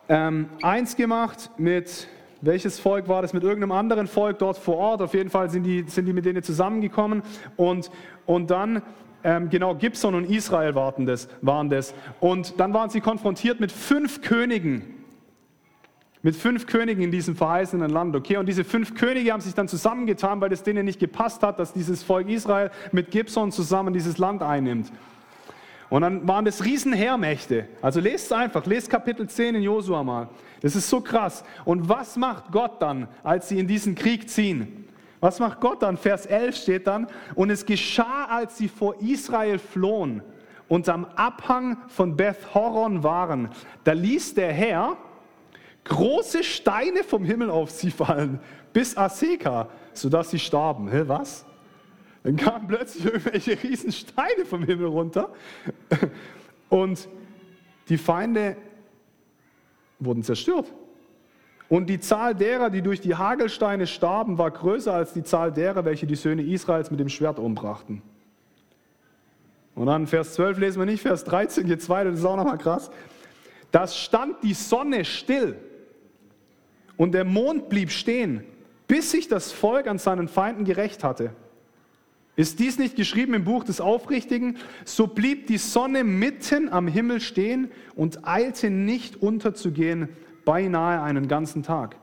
ähm, 0.08 0.48
eins 0.62 0.96
gemacht 0.96 1.50
mit, 1.58 2.08
welches 2.40 2.78
Volk 2.78 3.08
war 3.08 3.22
das, 3.22 3.32
mit 3.32 3.42
irgendeinem 3.42 3.72
anderen 3.72 4.06
Volk 4.06 4.38
dort 4.38 4.56
vor 4.56 4.76
Ort. 4.76 5.02
Auf 5.02 5.14
jeden 5.14 5.30
Fall 5.30 5.50
sind 5.50 5.64
die, 5.64 5.84
sind 5.86 6.06
die 6.06 6.12
mit 6.12 6.24
denen 6.24 6.42
zusammengekommen. 6.42 7.22
Und, 7.56 7.90
und 8.26 8.50
dann, 8.50 8.82
ähm, 9.22 9.50
genau, 9.50 9.74
Gibson 9.74 10.14
und 10.14 10.24
Israel 10.30 10.74
waren 10.74 11.06
das, 11.06 11.28
waren 11.42 11.68
das. 11.68 11.94
Und 12.20 12.58
dann 12.58 12.72
waren 12.72 12.90
sie 12.90 13.00
konfrontiert 13.00 13.60
mit 13.60 13.72
fünf 13.72 14.22
Königen. 14.22 14.96
Mit 16.22 16.36
fünf 16.36 16.66
Königen 16.66 17.02
in 17.02 17.10
diesem 17.10 17.34
verheißenen 17.34 17.90
Land, 17.90 18.14
okay? 18.14 18.36
Und 18.36 18.46
diese 18.46 18.62
fünf 18.62 18.94
Könige 18.94 19.32
haben 19.32 19.40
sich 19.40 19.54
dann 19.54 19.68
zusammengetan, 19.68 20.40
weil 20.42 20.52
es 20.52 20.62
denen 20.62 20.84
nicht 20.84 21.00
gepasst 21.00 21.42
hat, 21.42 21.58
dass 21.58 21.72
dieses 21.72 22.02
Volk 22.02 22.28
Israel 22.28 22.70
mit 22.92 23.10
Gibson 23.10 23.52
zusammen 23.52 23.94
dieses 23.94 24.18
Land 24.18 24.42
einnimmt. 24.42 24.92
Und 25.90 26.02
dann 26.02 26.26
waren 26.26 26.44
das 26.44 26.64
Riesenheermächte. 26.64 27.66
Also 27.82 28.00
lest 28.00 28.26
es 28.26 28.32
einfach, 28.32 28.64
lest 28.64 28.88
Kapitel 28.88 29.28
10 29.28 29.56
in 29.56 29.62
Josua 29.62 30.02
mal. 30.04 30.28
Das 30.62 30.76
ist 30.76 30.88
so 30.88 31.00
krass. 31.00 31.44
Und 31.64 31.88
was 31.88 32.16
macht 32.16 32.52
Gott 32.52 32.80
dann, 32.80 33.08
als 33.24 33.48
sie 33.48 33.58
in 33.58 33.66
diesen 33.66 33.96
Krieg 33.96 34.30
ziehen? 34.30 34.88
Was 35.18 35.40
macht 35.40 35.60
Gott 35.60 35.82
dann? 35.82 35.96
Vers 35.96 36.26
11 36.26 36.56
steht 36.56 36.86
dann, 36.86 37.08
und 37.34 37.50
es 37.50 37.66
geschah, 37.66 38.26
als 38.30 38.56
sie 38.56 38.68
vor 38.68 38.94
Israel 39.02 39.58
flohen 39.58 40.22
und 40.68 40.88
am 40.88 41.04
Abhang 41.16 41.76
von 41.88 42.16
Beth 42.16 42.54
Horon 42.54 43.02
waren, 43.02 43.50
da 43.84 43.92
ließ 43.92 44.34
der 44.34 44.52
Herr, 44.52 44.96
große 45.84 46.44
Steine 46.44 47.02
vom 47.02 47.24
Himmel 47.24 47.50
auf 47.50 47.70
sie 47.70 47.90
fallen, 47.90 48.38
bis 48.72 48.96
Aseka, 48.96 49.68
sodass 49.92 50.30
sie 50.30 50.38
starben. 50.38 50.88
Hä, 50.88 51.02
was? 51.06 51.44
Dann 52.22 52.36
kamen 52.36 52.68
plötzlich 52.68 53.04
irgendwelche 53.06 53.62
riesen 53.62 53.92
Steine 53.92 54.44
vom 54.44 54.62
Himmel 54.64 54.86
runter 54.86 55.30
und 56.68 57.08
die 57.88 57.98
Feinde 57.98 58.56
wurden 59.98 60.22
zerstört. 60.22 60.72
Und 61.68 61.86
die 61.86 62.00
Zahl 62.00 62.34
derer, 62.34 62.68
die 62.68 62.82
durch 62.82 63.00
die 63.00 63.14
Hagelsteine 63.14 63.86
starben, 63.86 64.38
war 64.38 64.50
größer 64.50 64.92
als 64.92 65.12
die 65.12 65.22
Zahl 65.22 65.52
derer, 65.52 65.84
welche 65.84 66.06
die 66.06 66.16
Söhne 66.16 66.42
Israels 66.42 66.90
mit 66.90 66.98
dem 66.98 67.08
Schwert 67.08 67.38
umbrachten. 67.38 68.02
Und 69.76 69.86
dann 69.86 70.06
Vers 70.06 70.34
12 70.34 70.58
lesen 70.58 70.80
wir 70.80 70.86
nicht, 70.86 71.00
Vers 71.00 71.24
13 71.24 71.66
geht 71.66 71.88
weiter, 71.88 72.10
das 72.10 72.18
ist 72.18 72.26
auch 72.26 72.36
nochmal 72.36 72.58
krass. 72.58 72.90
Das 73.70 73.96
stand 73.96 74.42
die 74.42 74.54
Sonne 74.54 75.04
still 75.04 75.56
und 76.96 77.12
der 77.12 77.24
Mond 77.24 77.68
blieb 77.68 77.92
stehen, 77.92 78.44
bis 78.88 79.12
sich 79.12 79.28
das 79.28 79.52
Volk 79.52 79.86
an 79.86 79.98
seinen 79.98 80.26
Feinden 80.26 80.64
gerecht 80.64 81.04
hatte. 81.04 81.32
Ist 82.36 82.58
dies 82.58 82.78
nicht 82.78 82.96
geschrieben 82.96 83.34
im 83.34 83.44
Buch 83.44 83.64
des 83.64 83.80
Aufrichtigen? 83.80 84.56
So 84.84 85.06
blieb 85.06 85.46
die 85.46 85.58
Sonne 85.58 86.04
mitten 86.04 86.72
am 86.72 86.86
Himmel 86.86 87.20
stehen 87.20 87.70
und 87.94 88.26
eilte 88.26 88.70
nicht 88.70 89.20
unterzugehen, 89.20 90.08
beinahe 90.44 91.02
einen 91.02 91.28
ganzen 91.28 91.62
Tag. 91.62 91.96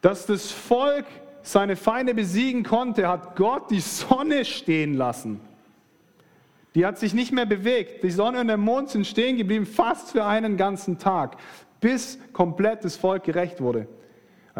Dass 0.00 0.26
das 0.26 0.50
Volk 0.50 1.06
seine 1.42 1.76
Feinde 1.76 2.14
besiegen 2.14 2.62
konnte, 2.62 3.08
hat 3.08 3.36
Gott 3.36 3.70
die 3.70 3.80
Sonne 3.80 4.44
stehen 4.44 4.94
lassen. 4.94 5.40
Die 6.74 6.86
hat 6.86 6.98
sich 6.98 7.14
nicht 7.14 7.32
mehr 7.32 7.46
bewegt. 7.46 8.04
Die 8.04 8.10
Sonne 8.10 8.40
und 8.40 8.46
der 8.46 8.56
Mond 8.56 8.90
sind 8.90 9.06
stehen 9.06 9.36
geblieben, 9.36 9.66
fast 9.66 10.12
für 10.12 10.24
einen 10.24 10.56
ganzen 10.56 10.98
Tag 10.98 11.36
bis 11.80 12.18
komplett 12.32 12.84
das 12.84 12.96
Volk 12.96 13.24
gerecht 13.24 13.60
wurde. 13.60 13.88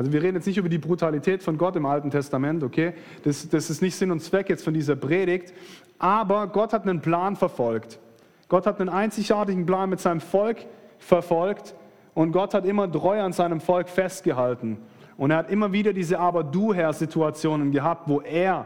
Also 0.01 0.15
wir 0.15 0.23
reden 0.23 0.37
jetzt 0.37 0.47
nicht 0.47 0.57
über 0.57 0.71
die 0.71 0.79
Brutalität 0.79 1.43
von 1.43 1.59
Gott 1.59 1.77
im 1.77 1.85
Alten 1.85 2.11
Testament, 2.11 2.65
okay? 2.65 2.95
Das, 3.23 3.47
das 3.51 3.69
ist 3.69 3.83
nicht 3.83 3.95
Sinn 3.95 4.11
und 4.11 4.21
Zweck 4.21 4.49
jetzt 4.49 4.65
von 4.65 4.73
dieser 4.73 4.97
Predigt. 4.97 5.53
Aber 5.99 6.47
Gott 6.47 6.73
hat 6.73 6.85
einen 6.85 7.03
Plan 7.03 7.37
verfolgt. 7.37 7.99
Gott 8.49 8.65
hat 8.65 8.81
einen 8.81 8.89
einzigartigen 8.89 9.67
Plan 9.67 9.91
mit 9.91 10.01
seinem 10.01 10.23
Volk 10.23 10.65
verfolgt 10.97 11.75
und 12.15 12.33
Gott 12.33 12.55
hat 12.55 12.65
immer 12.65 12.91
treu 12.91 13.21
an 13.21 13.35
seinem 13.35 13.61
Volk 13.61 13.91
festgehalten. 13.91 14.79
Und 15.19 15.33
er 15.33 15.37
hat 15.37 15.51
immer 15.51 15.71
wieder 15.71 15.93
diese 15.93 16.19
Aber-Du-Herr-Situationen 16.19 17.71
gehabt, 17.71 18.09
wo 18.09 18.23
er 18.23 18.65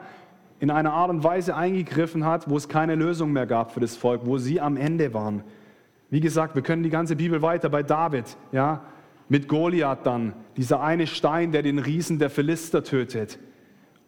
in 0.60 0.70
einer 0.70 0.92
Art 0.92 1.10
und 1.10 1.24
Weise 1.24 1.56
eingegriffen 1.56 2.24
hat, 2.24 2.48
wo 2.48 2.56
es 2.56 2.68
keine 2.68 2.94
Lösung 2.94 3.32
mehr 3.32 3.46
gab 3.46 3.72
für 3.72 3.80
das 3.80 3.96
Volk, 3.96 4.20
wo 4.22 4.38
sie 4.38 4.60
am 4.60 4.76
Ende 4.76 5.12
waren. 5.12 5.42
Wie 6.10 6.20
gesagt, 6.20 6.54
wir 6.54 6.62
können 6.62 6.84
die 6.84 6.90
ganze 6.90 7.16
Bibel 7.16 7.42
weiter 7.42 7.70
bei 7.70 7.82
David, 7.82 8.36
ja, 8.52 8.82
mit 9.34 9.48
Goliath 9.48 10.06
dann, 10.06 10.32
dieser 10.56 10.80
eine 10.80 11.08
Stein, 11.08 11.50
der 11.50 11.62
den 11.62 11.80
Riesen 11.80 12.20
der 12.20 12.30
Philister 12.30 12.84
tötet. 12.84 13.40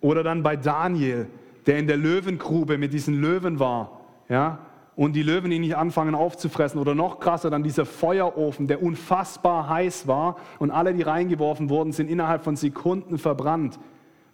Oder 0.00 0.22
dann 0.22 0.44
bei 0.44 0.54
Daniel, 0.54 1.26
der 1.66 1.80
in 1.80 1.88
der 1.88 1.96
Löwengrube 1.96 2.78
mit 2.78 2.92
diesen 2.92 3.20
Löwen 3.20 3.58
war, 3.58 4.02
ja, 4.28 4.60
und 4.94 5.14
die 5.14 5.24
Löwen 5.24 5.50
ihn 5.50 5.62
nicht 5.62 5.76
anfangen 5.76 6.14
aufzufressen. 6.14 6.80
Oder 6.80 6.94
noch 6.94 7.18
krasser, 7.18 7.50
dann 7.50 7.64
dieser 7.64 7.86
Feuerofen, 7.86 8.68
der 8.68 8.80
unfassbar 8.84 9.68
heiß 9.68 10.06
war 10.06 10.36
und 10.60 10.70
alle, 10.70 10.94
die 10.94 11.02
reingeworfen 11.02 11.70
wurden, 11.70 11.90
sind 11.90 12.08
innerhalb 12.08 12.44
von 12.44 12.54
Sekunden 12.54 13.18
verbrannt. 13.18 13.80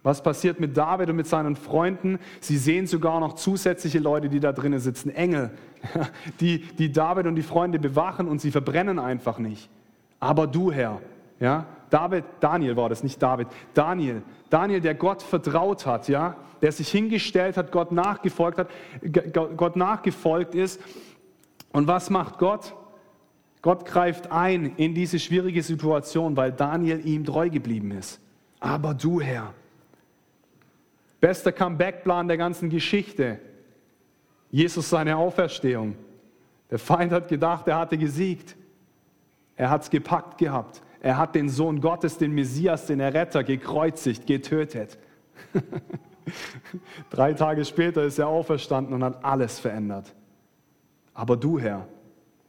Was 0.02 0.22
passiert 0.22 0.60
mit 0.60 0.76
David 0.76 1.08
und 1.08 1.16
mit 1.16 1.26
seinen 1.26 1.56
Freunden? 1.56 2.18
Sie 2.40 2.58
sehen 2.58 2.86
sogar 2.86 3.18
noch 3.18 3.32
zusätzliche 3.32 3.98
Leute, 3.98 4.28
die 4.28 4.40
da 4.40 4.52
drinnen 4.52 4.78
sitzen, 4.78 5.08
Engel, 5.08 5.52
die, 6.40 6.58
die 6.58 6.92
David 6.92 7.26
und 7.28 7.36
die 7.36 7.42
Freunde 7.42 7.78
bewachen 7.78 8.28
und 8.28 8.42
sie 8.42 8.50
verbrennen 8.50 8.98
einfach 8.98 9.38
nicht. 9.38 9.70
Aber 10.22 10.46
du, 10.46 10.70
Herr, 10.70 11.02
ja, 11.40 11.66
David, 11.90 12.24
Daniel 12.38 12.76
war 12.76 12.88
das, 12.88 13.02
nicht 13.02 13.20
David, 13.20 13.48
Daniel, 13.74 14.22
Daniel, 14.50 14.80
der 14.80 14.94
Gott 14.94 15.20
vertraut 15.20 15.84
hat, 15.84 16.06
ja, 16.06 16.36
der 16.60 16.70
sich 16.70 16.88
hingestellt 16.92 17.56
hat, 17.56 17.72
Gott 17.72 17.90
nachgefolgt 17.90 18.58
hat, 18.58 18.68
Gott 19.32 19.74
nachgefolgt 19.74 20.54
ist. 20.54 20.80
Und 21.72 21.88
was 21.88 22.08
macht 22.08 22.38
Gott? 22.38 22.72
Gott 23.62 23.84
greift 23.84 24.30
ein 24.30 24.76
in 24.76 24.94
diese 24.94 25.18
schwierige 25.18 25.64
Situation, 25.64 26.36
weil 26.36 26.52
Daniel 26.52 27.04
ihm 27.04 27.24
treu 27.24 27.50
geblieben 27.50 27.90
ist. 27.90 28.20
Aber 28.60 28.94
du, 28.94 29.20
Herr, 29.20 29.52
Bester 31.20 31.50
Comeback-Plan 31.50 32.28
der 32.28 32.36
ganzen 32.36 32.70
Geschichte. 32.70 33.40
Jesus 34.52 34.88
seine 34.88 35.16
Auferstehung. 35.16 35.96
Der 36.70 36.78
Feind 36.78 37.10
hat 37.10 37.26
gedacht, 37.26 37.66
er 37.66 37.80
hatte 37.80 37.98
gesiegt. 37.98 38.54
Er 39.56 39.70
hat 39.70 39.82
es 39.82 39.90
gepackt 39.90 40.38
gehabt. 40.38 40.82
Er 41.00 41.18
hat 41.18 41.34
den 41.34 41.48
Sohn 41.48 41.80
Gottes, 41.80 42.18
den 42.18 42.32
Messias, 42.32 42.86
den 42.86 43.00
Erretter, 43.00 43.42
gekreuzigt, 43.42 44.26
getötet. 44.26 44.98
Drei 47.10 47.34
Tage 47.34 47.64
später 47.64 48.04
ist 48.04 48.18
er 48.18 48.28
auferstanden 48.28 48.94
und 48.94 49.02
hat 49.02 49.24
alles 49.24 49.58
verändert. 49.58 50.14
Aber 51.14 51.36
du, 51.36 51.58
Herr, 51.58 51.88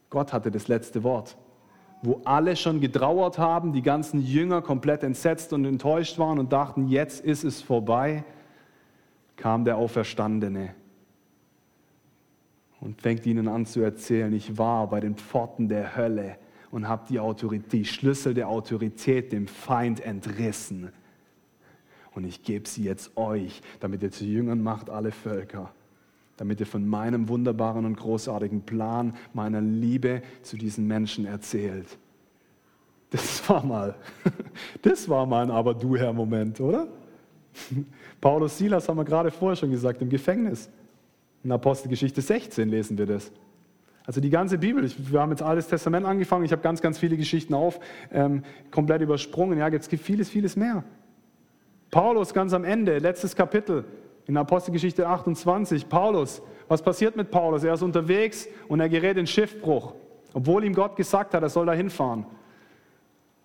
Gott 0.10 0.31
hatte 0.31 0.51
das 0.51 0.67
letzte 0.67 1.03
Wort. 1.03 1.36
Wo 2.03 2.22
alle 2.25 2.55
schon 2.55 2.79
getrauert 2.81 3.38
haben, 3.39 3.74
die 3.74 3.81
ganzen 3.81 4.22
Jünger 4.22 4.62
komplett 4.62 5.03
entsetzt 5.03 5.53
und 5.53 5.65
enttäuscht 5.65 6.19
waren 6.19 6.38
und 6.38 6.53
dachten, 6.53 6.88
jetzt 6.88 7.25
ist 7.25 7.43
es 7.43 7.62
vorbei, 7.62 8.24
kam 9.36 9.65
der 9.65 9.77
Auferstandene 9.77 10.75
und 12.81 13.01
fängt 13.01 13.25
ihnen 13.25 13.48
an 13.48 13.65
zu 13.65 13.81
erzählen, 13.81 14.31
ich 14.33 14.57
war 14.57 14.88
bei 14.88 15.00
den 15.00 15.15
Pforten 15.15 15.69
der 15.69 15.95
Hölle 15.95 16.38
und 16.74 16.88
habe 16.88 17.06
die, 17.08 17.60
die 17.72 17.86
Schlüssel 17.86 18.34
der 18.34 18.50
Autorität 18.50 19.32
dem 19.32 19.46
Feind 19.46 20.00
entrissen. 20.00 20.89
Und 22.15 22.24
ich 22.25 22.42
gebe 22.42 22.68
sie 22.68 22.84
jetzt 22.84 23.15
euch, 23.15 23.62
damit 23.80 24.01
ihr 24.01 24.10
zu 24.10 24.25
Jüngern 24.25 24.60
macht 24.60 24.89
alle 24.89 25.12
Völker, 25.12 25.72
damit 26.36 26.60
ihr 26.60 26.65
von 26.65 26.88
meinem 26.88 27.30
wunderbaren 27.30 27.86
und 27.86 27.96
großartigen 27.96 28.63
Plan, 28.63 29.15
meiner 29.34 29.62
Liebe 29.62 30.24
zu 30.42 30.58
diesen 30.58 30.88
Menschen 30.88 31.27
erzählt. 31.27 32.00
Das 33.12 33.48
war 33.48 33.63
mal, 33.63 33.94
das 34.82 35.08
war 35.08 35.27
mal 35.27 35.44
ein 35.44 35.51
Aber 35.51 35.75
du 35.75 35.96
Herr-Moment, 35.96 36.60
oder? 36.60 36.88
Paulus 38.20 38.58
Silas 38.58 38.89
haben 38.89 38.98
wir 38.98 39.06
gerade 39.06 39.30
vorher 39.30 39.56
schon 39.56 39.70
gesagt, 39.70 40.01
im 40.01 40.10
Gefängnis. 40.10 40.72
In 41.44 41.51
Apostelgeschichte 41.51 42.20
16 42.20 42.68
lesen 42.68 42.98
wir 42.98 43.06
das. 43.06 43.32
Also 44.05 44.19
die 44.19 44.29
ganze 44.29 44.57
Bibel, 44.57 44.83
ich, 44.83 45.12
wir 45.12 45.22
haben 45.22 45.31
jetzt 45.31 45.41
Altes 45.41 45.67
Testament 45.67 46.05
angefangen, 46.05 46.43
ich 46.43 46.51
habe 46.51 46.62
ganz, 46.62 46.81
ganz 46.81 47.00
viele 47.00 47.15
Geschichten 47.15 47.53
auf, 47.53 47.79
ähm, 48.12 48.43
komplett 48.69 49.01
übersprungen. 49.01 49.57
Ja, 49.57 49.69
es 49.69 49.88
gibt 49.88 50.03
vieles, 50.03 50.29
vieles 50.29 50.55
mehr. 50.55 50.83
Paulus 51.89 52.33
ganz 52.33 52.53
am 52.53 52.63
Ende, 52.63 52.98
letztes 52.98 53.36
Kapitel 53.36 53.86
in 54.25 54.36
Apostelgeschichte 54.36 55.07
28. 55.07 55.88
Paulus, 55.88 56.41
was 56.67 56.81
passiert 56.81 57.15
mit 57.15 57.31
Paulus? 57.31 57.63
Er 57.63 57.75
ist 57.75 57.81
unterwegs 57.81 58.48
und 58.67 58.79
er 58.79 58.89
gerät 58.89 59.17
in 59.17 59.27
Schiffbruch, 59.27 59.93
obwohl 60.33 60.63
ihm 60.63 60.74
Gott 60.74 60.95
gesagt 60.95 61.33
hat, 61.33 61.43
er 61.43 61.50
soll 61.50 61.65
da 61.65 61.74
hinfahren. 61.74 62.25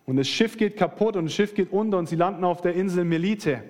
Und 0.07 0.17
das 0.17 0.27
Schiff 0.27 0.57
geht 0.57 0.77
kaputt 0.77 1.17
und 1.17 1.27
das 1.27 1.35
Schiff 1.35 1.55
geht 1.55 1.71
unter 1.71 1.99
und 1.99 2.09
sie 2.09 2.17
landen 2.17 2.43
auf 2.43 2.63
der 2.63 2.75
Insel 2.75 3.05
Melite. 3.05 3.63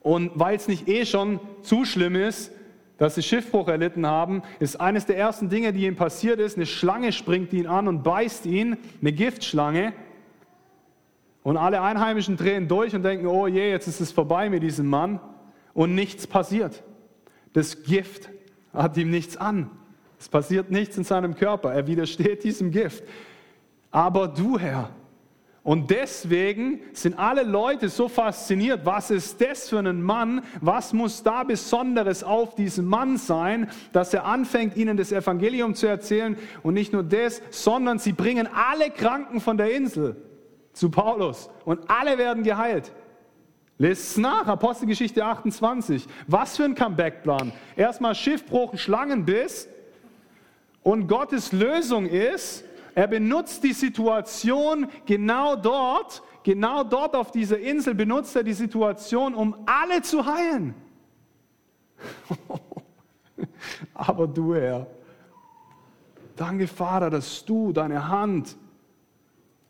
Und 0.00 0.32
weil 0.34 0.56
es 0.56 0.68
nicht 0.68 0.88
eh 0.88 1.06
schon 1.06 1.38
zu 1.62 1.84
schlimm 1.84 2.16
ist, 2.16 2.52
dass 2.98 3.14
sie 3.14 3.22
Schiffbruch 3.22 3.68
erlitten 3.68 4.06
haben, 4.06 4.42
ist 4.58 4.80
eines 4.80 5.06
der 5.06 5.16
ersten 5.16 5.48
Dinge, 5.48 5.72
die 5.72 5.86
ihm 5.86 5.96
passiert 5.96 6.40
ist, 6.40 6.56
eine 6.56 6.66
Schlange 6.66 7.12
springt 7.12 7.52
ihn 7.52 7.68
an 7.68 7.88
und 7.88 8.02
beißt 8.02 8.44
ihn, 8.44 8.76
eine 9.00 9.12
Giftschlange. 9.12 9.92
Und 11.44 11.56
alle 11.56 11.80
Einheimischen 11.80 12.36
drehen 12.36 12.68
durch 12.68 12.94
und 12.94 13.04
denken, 13.04 13.26
oh 13.26 13.46
je, 13.46 13.70
jetzt 13.70 13.86
ist 13.86 14.00
es 14.00 14.12
vorbei 14.12 14.50
mit 14.50 14.62
diesem 14.62 14.86
Mann. 14.86 15.20
Und 15.72 15.94
nichts 15.94 16.26
passiert. 16.26 16.82
Das 17.52 17.84
Gift 17.84 18.28
hat 18.74 18.96
ihm 18.96 19.10
nichts 19.10 19.36
an. 19.36 19.70
Es 20.18 20.28
passiert 20.28 20.70
nichts 20.72 20.98
in 20.98 21.04
seinem 21.04 21.36
Körper. 21.36 21.72
Er 21.72 21.86
widersteht 21.86 22.42
diesem 22.42 22.72
Gift. 22.72 23.04
Aber 23.92 24.26
du, 24.26 24.58
Herr, 24.58 24.90
und 25.62 25.90
deswegen 25.90 26.80
sind 26.92 27.18
alle 27.18 27.42
Leute 27.42 27.88
so 27.88 28.08
fasziniert, 28.08 28.80
was 28.84 29.10
ist 29.10 29.40
das 29.40 29.68
für 29.68 29.78
ein 29.78 30.02
Mann, 30.02 30.42
was 30.60 30.92
muss 30.92 31.22
da 31.22 31.42
Besonderes 31.42 32.24
auf 32.24 32.54
diesem 32.54 32.86
Mann 32.86 33.16
sein, 33.16 33.70
dass 33.92 34.14
er 34.14 34.24
anfängt, 34.24 34.76
ihnen 34.76 34.96
das 34.96 35.12
Evangelium 35.12 35.74
zu 35.74 35.86
erzählen 35.86 36.38
und 36.62 36.74
nicht 36.74 36.92
nur 36.92 37.02
das, 37.02 37.42
sondern 37.50 37.98
sie 37.98 38.12
bringen 38.12 38.48
alle 38.52 38.90
Kranken 38.90 39.40
von 39.40 39.58
der 39.58 39.74
Insel 39.74 40.16
zu 40.72 40.90
Paulus 40.90 41.50
und 41.64 41.90
alle 41.90 42.16
werden 42.18 42.44
geheilt. 42.44 42.92
Lest 43.78 44.10
es 44.10 44.16
nach, 44.16 44.46
Apostelgeschichte 44.46 45.24
28. 45.24 46.06
Was 46.26 46.56
für 46.56 46.64
ein 46.64 46.74
Comeback-Plan. 46.74 47.52
Erstmal 47.76 48.14
Schiffbruch, 48.14 48.76
Schlangenbiss 48.76 49.68
und 50.82 51.06
Gottes 51.06 51.52
Lösung 51.52 52.06
ist, 52.06 52.64
er 52.98 53.06
benutzt 53.06 53.62
die 53.62 53.74
Situation 53.74 54.88
genau 55.06 55.54
dort, 55.54 56.20
genau 56.42 56.82
dort 56.82 57.14
auf 57.14 57.30
dieser 57.30 57.56
Insel 57.56 57.94
benutzt 57.94 58.34
er 58.34 58.42
die 58.42 58.52
Situation, 58.52 59.36
um 59.36 59.54
alle 59.66 60.02
zu 60.02 60.26
heilen. 60.26 60.74
Aber 63.94 64.26
du, 64.26 64.52
Herr, 64.52 64.88
danke, 66.34 66.66
Vater, 66.66 67.08
dass 67.08 67.44
du 67.44 67.72
deine 67.72 68.08
Hand 68.08 68.56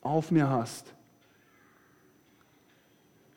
auf 0.01 0.31
mir 0.31 0.49
hast. 0.49 0.95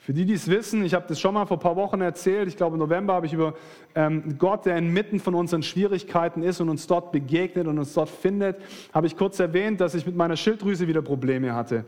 Für 0.03 0.13
die, 0.13 0.25
die 0.25 0.33
es 0.33 0.47
wissen, 0.47 0.83
ich 0.83 0.95
habe 0.95 1.05
das 1.07 1.19
schon 1.19 1.35
mal 1.35 1.45
vor 1.45 1.57
ein 1.57 1.59
paar 1.59 1.75
Wochen 1.75 2.01
erzählt, 2.01 2.47
ich 2.47 2.57
glaube 2.57 2.73
im 2.73 2.79
November 2.79 3.13
habe 3.13 3.27
ich 3.27 3.33
über 3.33 3.53
ähm, 3.93 4.35
Gott, 4.39 4.65
der 4.65 4.75
inmitten 4.75 5.19
von 5.19 5.35
unseren 5.35 5.61
Schwierigkeiten 5.61 6.41
ist 6.41 6.59
und 6.59 6.69
uns 6.69 6.87
dort 6.87 7.11
begegnet 7.11 7.67
und 7.67 7.77
uns 7.77 7.93
dort 7.93 8.09
findet, 8.09 8.59
habe 8.93 9.05
ich 9.05 9.15
kurz 9.15 9.39
erwähnt, 9.39 9.79
dass 9.79 9.93
ich 9.93 10.07
mit 10.07 10.15
meiner 10.15 10.37
Schilddrüse 10.37 10.87
wieder 10.87 11.03
Probleme 11.03 11.53
hatte 11.53 11.85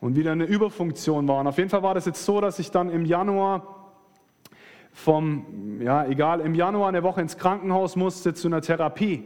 und 0.00 0.14
wieder 0.14 0.30
eine 0.30 0.44
Überfunktion 0.44 1.26
war. 1.26 1.40
Und 1.40 1.48
auf 1.48 1.58
jeden 1.58 1.70
Fall 1.70 1.82
war 1.82 1.94
das 1.94 2.04
jetzt 2.04 2.24
so, 2.24 2.40
dass 2.40 2.60
ich 2.60 2.70
dann 2.70 2.88
im 2.88 3.04
Januar 3.04 3.90
vom, 4.92 5.80
ja 5.80 6.06
egal, 6.06 6.38
im 6.38 6.54
Januar 6.54 6.88
eine 6.88 7.02
Woche 7.02 7.20
ins 7.20 7.36
Krankenhaus 7.36 7.96
musste 7.96 8.34
zu 8.34 8.46
einer 8.46 8.60
Therapie. 8.60 9.24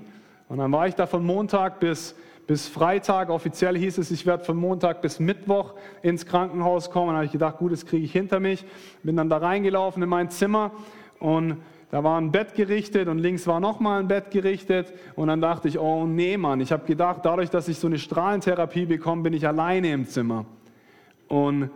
Und 0.48 0.56
dann 0.56 0.72
war 0.72 0.88
ich 0.88 0.94
da 0.94 1.06
von 1.06 1.26
Montag 1.26 1.78
bis 1.78 2.16
bis 2.48 2.66
Freitag. 2.66 3.28
Offiziell 3.28 3.76
hieß 3.78 3.98
es, 3.98 4.10
ich 4.10 4.26
werde 4.26 4.42
von 4.42 4.56
Montag 4.56 5.02
bis 5.02 5.20
Mittwoch 5.20 5.74
ins 6.02 6.24
Krankenhaus 6.26 6.90
kommen. 6.90 7.10
Da 7.10 7.16
habe 7.16 7.26
ich 7.26 7.30
gedacht, 7.30 7.58
gut, 7.58 7.72
das 7.72 7.86
kriege 7.86 8.04
ich 8.04 8.10
hinter 8.10 8.40
mich. 8.40 8.64
Bin 9.04 9.16
dann 9.16 9.28
da 9.28 9.36
reingelaufen 9.36 10.02
in 10.02 10.08
mein 10.08 10.30
Zimmer 10.30 10.72
und 11.20 11.58
da 11.90 12.02
war 12.02 12.18
ein 12.18 12.32
Bett 12.32 12.54
gerichtet 12.54 13.06
und 13.06 13.18
links 13.18 13.46
war 13.46 13.60
nochmal 13.60 14.00
ein 14.00 14.08
Bett 14.08 14.30
gerichtet. 14.30 14.94
Und 15.14 15.28
dann 15.28 15.42
dachte 15.42 15.68
ich, 15.68 15.78
oh 15.78 16.06
nee, 16.06 16.38
Mann, 16.38 16.60
ich 16.60 16.72
habe 16.72 16.86
gedacht, 16.86 17.20
dadurch, 17.24 17.50
dass 17.50 17.68
ich 17.68 17.78
so 17.78 17.86
eine 17.86 17.98
Strahlentherapie 17.98 18.86
bekomme, 18.86 19.22
bin 19.22 19.34
ich 19.34 19.46
alleine 19.46 19.92
im 19.92 20.06
Zimmer 20.06 20.46
und 21.28 21.70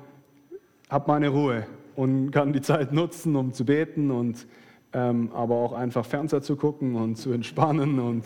habe 0.88 1.05
meine 1.07 1.29
Ruhe 1.29 1.67
und 1.97 2.31
kann 2.31 2.55
die 2.55 2.62
Zeit 2.62 2.93
nutzen, 2.93 3.37
um 3.37 3.52
zu 3.52 3.67
beten 3.67 4.11
und 4.11 4.47
ähm, 4.93 5.31
aber 5.33 5.55
auch 5.55 5.73
einfach 5.73 6.05
Fernseher 6.05 6.43
zu 6.43 6.57
gucken 6.57 6.97
und 6.97 7.17
zu 7.17 7.33
entspannen 7.33 7.99
und 7.99 8.25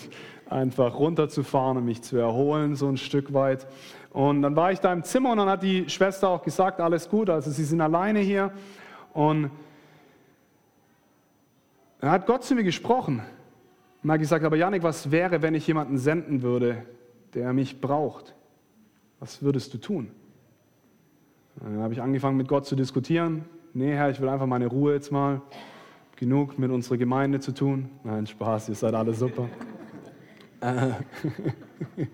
einfach 0.49 0.99
runterzufahren 0.99 1.77
und 1.77 1.85
mich 1.85 2.03
zu 2.03 2.17
erholen, 2.17 2.75
so 2.75 2.89
ein 2.89 2.97
Stück 2.97 3.33
weit. 3.33 3.67
Und 4.11 4.43
dann 4.43 4.57
war 4.57 4.73
ich 4.73 4.81
da 4.81 4.93
im 4.93 5.05
Zimmer 5.05 5.33
und 5.33 5.39
dann 5.39 5.49
hat 5.49 5.63
die 5.63 5.89
Schwester 5.89 6.29
auch 6.29 6.43
gesagt, 6.43 6.81
alles 6.81 7.09
gut, 7.09 7.31
also 7.31 7.51
sie 7.51 7.65
sind 7.65 7.81
alleine 7.81 8.21
hier. 8.21 8.53
Und 9.13 9.51
dann 12.01 12.11
hat 12.11 12.27
Gott 12.27 12.45
zu 12.45 12.55
mir 12.55 12.65
gesprochen 12.65 13.23
und 14.03 14.13
hat 14.13 14.21
gesagt, 14.21 14.45
aber 14.45 14.57
Janik, 14.57 14.83
was 14.83 15.11
wäre, 15.11 15.43
wenn 15.43 15.55
ich 15.55 15.67
jemanden 15.67 15.99
senden 15.99 16.43
würde, 16.43 16.85
der 17.35 17.53
mich 17.53 17.81
braucht? 17.81 18.35
Was 19.21 19.43
würdest 19.43 19.73
du 19.75 19.79
tun? 19.79 20.11
Dann 21.57 21.79
habe 21.81 21.95
ich 21.95 22.03
angefangen 22.03 22.37
mit 22.37 22.49
Gott 22.49 22.67
zu 22.67 22.77
diskutieren. 22.77 23.45
Nee, 23.73 23.95
Herr, 23.95 24.11
ich 24.11 24.21
will 24.21 24.29
einfach 24.29 24.47
meine 24.47 24.67
Ruhe 24.67 24.95
jetzt 24.95 25.11
mal. 25.11 25.41
Genug 26.17 26.59
mit 26.59 26.71
unserer 26.71 26.97
Gemeinde 26.97 27.41
zu 27.41 27.53
tun. 27.53 27.91
Nein, 28.03 28.27
Spaß, 28.27 28.71
ihr 28.71 28.75
seid 28.75 28.95
alle 28.95 29.13
super. 29.13 29.49
Äh. 30.61 30.93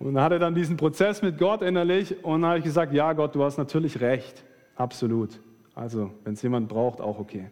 und 0.00 0.20
hatte 0.20 0.40
dann 0.40 0.52
diesen 0.52 0.76
Prozess 0.76 1.22
mit 1.22 1.38
Gott 1.38 1.62
innerlich 1.62 2.24
und 2.24 2.42
dann 2.42 2.50
habe 2.50 2.58
ich 2.58 2.64
gesagt, 2.64 2.92
ja 2.92 3.12
Gott, 3.12 3.36
du 3.36 3.44
hast 3.44 3.58
natürlich 3.58 4.00
recht, 4.00 4.44
absolut. 4.74 5.40
Also, 5.76 6.10
wenn 6.24 6.34
es 6.34 6.42
jemand 6.42 6.68
braucht, 6.68 7.00
auch 7.00 7.20
okay. 7.20 7.48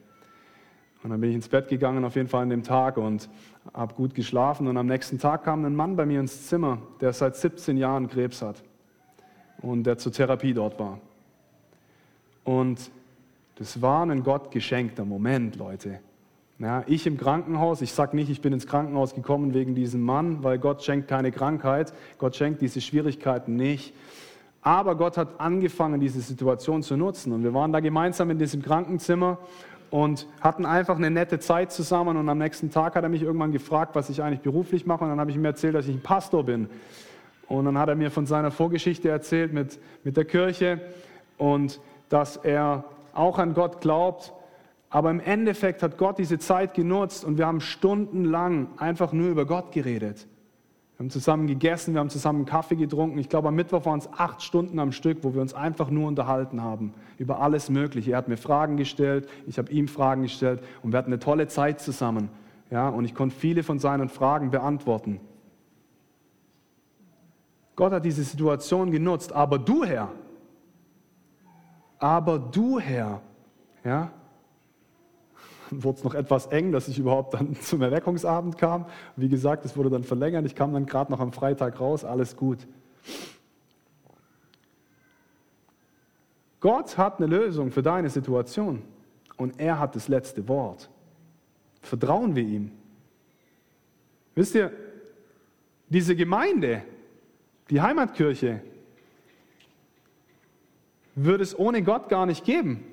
Und 1.05 1.11
dann 1.11 1.21
bin 1.21 1.31
ich 1.31 1.37
ins 1.37 1.49
Bett 1.49 1.69
gegangen, 1.69 2.05
auf 2.05 2.17
jeden 2.17 2.29
Fall 2.29 2.43
an 2.43 2.51
dem 2.51 2.65
Tag 2.65 2.97
und 2.97 3.31
habe 3.73 3.95
gut 3.95 4.15
geschlafen. 4.15 4.67
Und 4.67 4.77
am 4.77 4.87
nächsten 4.87 5.19
Tag 5.19 5.45
kam 5.45 5.65
ein 5.65 5.75
Mann 5.77 5.95
bei 5.95 6.05
mir 6.05 6.19
ins 6.19 6.49
Zimmer, 6.49 6.79
der 7.01 7.13
seit 7.13 7.37
17 7.37 7.77
Jahren 7.77 8.09
Krebs 8.09 8.43
hat 8.43 8.63
und 9.63 9.85
der 9.85 9.97
zur 9.99 10.13
Therapie 10.13 10.53
dort 10.53 10.79
war. 10.81 10.99
Und 12.45 12.91
das 13.61 13.83
war 13.83 14.07
ein 14.07 14.23
Gott 14.23 14.51
geschenkter 14.51 15.05
Moment, 15.05 15.57
Leute. 15.57 16.01
Ja, 16.59 16.83
ich 16.87 17.07
im 17.07 17.19
Krankenhaus, 17.19 17.83
ich 17.83 17.93
sage 17.93 18.17
nicht, 18.17 18.31
ich 18.31 18.41
bin 18.41 18.55
ins 18.55 18.67
Krankenhaus 18.67 19.15
gekommen 19.15 19.53
wegen 19.53 19.75
diesem 19.75 20.01
Mann, 20.01 20.43
weil 20.43 20.59
Gott 20.59 20.83
schenkt 20.83 21.09
keine 21.09 21.31
Krankheit, 21.31 21.93
Gott 22.17 22.35
schenkt 22.35 22.63
diese 22.63 22.81
Schwierigkeiten 22.81 23.57
nicht. 23.57 23.93
Aber 24.63 24.95
Gott 24.95 25.19
hat 25.19 25.41
angefangen, 25.41 26.01
diese 26.01 26.23
Situation 26.23 26.83
zu 26.83 26.97
nutzen. 26.97 27.35
Und 27.35 27.45
wir 27.45 27.53
waren 27.53 27.71
da 27.71 27.81
gemeinsam 27.81 28.31
in 28.31 28.39
diesem 28.39 28.63
Krankenzimmer 28.63 29.37
und 29.91 30.27
hatten 30.41 30.65
einfach 30.65 30.97
eine 30.97 31.11
nette 31.11 31.39
Zeit 31.39 31.71
zusammen. 31.71 32.17
Und 32.17 32.31
am 32.31 32.39
nächsten 32.39 32.71
Tag 32.71 32.95
hat 32.95 33.03
er 33.03 33.11
mich 33.11 33.23
irgendwann 33.23 33.53
gefragt, 33.53 33.95
was 33.95 34.09
ich 34.09 34.23
eigentlich 34.23 34.41
beruflich 34.41 34.87
mache. 34.87 35.05
Und 35.05 35.11
dann 35.11 35.21
habe 35.21 35.31
ich 35.31 35.37
ihm 35.37 35.45
erzählt, 35.45 35.75
dass 35.75 35.87
ich 35.87 35.97
ein 35.97 36.03
Pastor 36.03 36.45
bin. 36.45 36.71
Und 37.47 37.67
dann 37.67 37.77
hat 37.77 37.91
er 37.91 37.95
mir 37.95 38.11
von 38.11 38.25
seiner 38.25 38.51
Vorgeschichte 38.51 39.11
erzählt 39.11 39.53
mit, 39.53 39.79
mit 40.03 40.17
der 40.17 40.25
Kirche 40.25 40.81
und 41.37 41.79
dass 42.09 42.39
er 42.39 42.85
auch 43.15 43.39
an 43.39 43.55
Gott 43.55 43.81
glaubt 43.81 44.33
aber 44.91 45.13
im 45.13 45.21
Endeffekt 45.21 45.85
hat 45.85 45.97
Gott 45.97 46.19
diese 46.19 46.39
Zeit 46.41 46.75
genutzt 46.75 47.25
und 47.25 47.39
wir 47.39 47.47
haben 47.47 47.61
stundenlang 47.61 48.77
einfach 48.77 49.13
nur 49.13 49.29
über 49.29 49.47
Gott 49.47 49.71
geredet. 49.71 50.27
Wir 50.97 51.05
haben 51.05 51.11
zusammen 51.11 51.47
gegessen, 51.47 51.95
wir 51.95 52.01
haben 52.01 52.11
zusammen 52.11 52.45
Kaffee 52.45 52.75
getrunken. 52.75 53.17
Ich 53.19 53.29
glaube, 53.29 53.49
am 53.49 53.55
Mittwoch 53.55 53.87
waren 53.87 54.01
es 54.01 54.13
acht 54.13 54.43
Stunden 54.43 54.81
am 54.81 54.91
Stück, 54.91 55.19
wo 55.23 55.33
wir 55.33 55.41
uns 55.41 55.55
einfach 55.55 55.91
nur 55.91 56.09
unterhalten 56.09 56.61
haben 56.61 56.93
über 57.19 57.41
alles 57.41 57.71
Mögliche. 57.71 58.11
Er 58.11 58.19
hat 58.19 58.29
mir 58.29 58.37
Fragen 58.37 58.77
gestellt, 58.77 59.29
ich 59.47 59.59
habe 59.59 59.71
ihm 59.71 59.87
Fragen 59.87 60.23
gestellt 60.23 60.61
und 60.83 60.93
wir 60.93 60.99
hatten 60.99 61.13
eine 61.13 61.21
tolle 61.21 61.47
Zeit 61.47 61.81
zusammen. 61.81 62.29
Ja, 62.71 62.89
und 62.89 63.05
ich 63.05 63.15
konnte 63.15 63.35
viele 63.35 63.63
von 63.63 63.79
seinen 63.79 64.09
Fragen 64.09 64.51
beantworten. 64.51 65.21
Gott 67.77 67.93
hat 67.93 68.05
diese 68.05 68.25
Situation 68.25 68.91
genutzt, 68.91 69.33
aber 69.33 69.59
du 69.59 69.85
Herr, 69.85 70.11
aber 72.01 72.39
du 72.39 72.81
Herr, 72.81 73.21
ja, 73.85 74.11
wurde 75.71 75.99
es 75.99 76.05
noch 76.05 76.15
etwas 76.15 76.47
eng, 76.47 76.73
dass 76.73 76.89
ich 76.89 76.99
überhaupt 76.99 77.35
dann 77.35 77.55
zum 77.61 77.83
Erweckungsabend 77.83 78.59
kam. 78.59 78.87
Wie 79.15 79.29
gesagt, 79.29 79.65
es 79.65 79.77
wurde 79.77 79.91
dann 79.91 80.03
verlängert. 80.03 80.45
Ich 80.47 80.57
kam 80.57 80.73
dann 80.73 80.87
gerade 80.87 81.13
noch 81.13 81.21
am 81.21 81.33
Freitag 81.33 81.79
raus, 81.79 82.05
alles 82.05 82.37
gut. 82.37 82.67
Gott 86.59 86.99
hat 86.99 87.19
eine 87.19 87.27
Lösung 87.27 87.71
für 87.71 87.83
deine 87.83 88.11
Situation 88.11 88.83
und 89.37 89.59
er 89.59 89.79
hat 89.79 89.95
das 89.95 90.09
letzte 90.09 90.47
Wort. 90.49 90.91
Vertrauen 91.81 92.35
wir 92.35 92.43
ihm. 92.43 92.73
Wisst 94.35 94.55
ihr, 94.55 94.71
diese 95.89 96.15
Gemeinde, 96.15 96.83
die 97.71 97.81
Heimatkirche, 97.81 98.61
würde 101.15 101.43
es 101.43 101.59
ohne 101.59 101.83
Gott 101.83 102.09
gar 102.09 102.27
nicht 102.27 102.45
geben. 102.45 102.85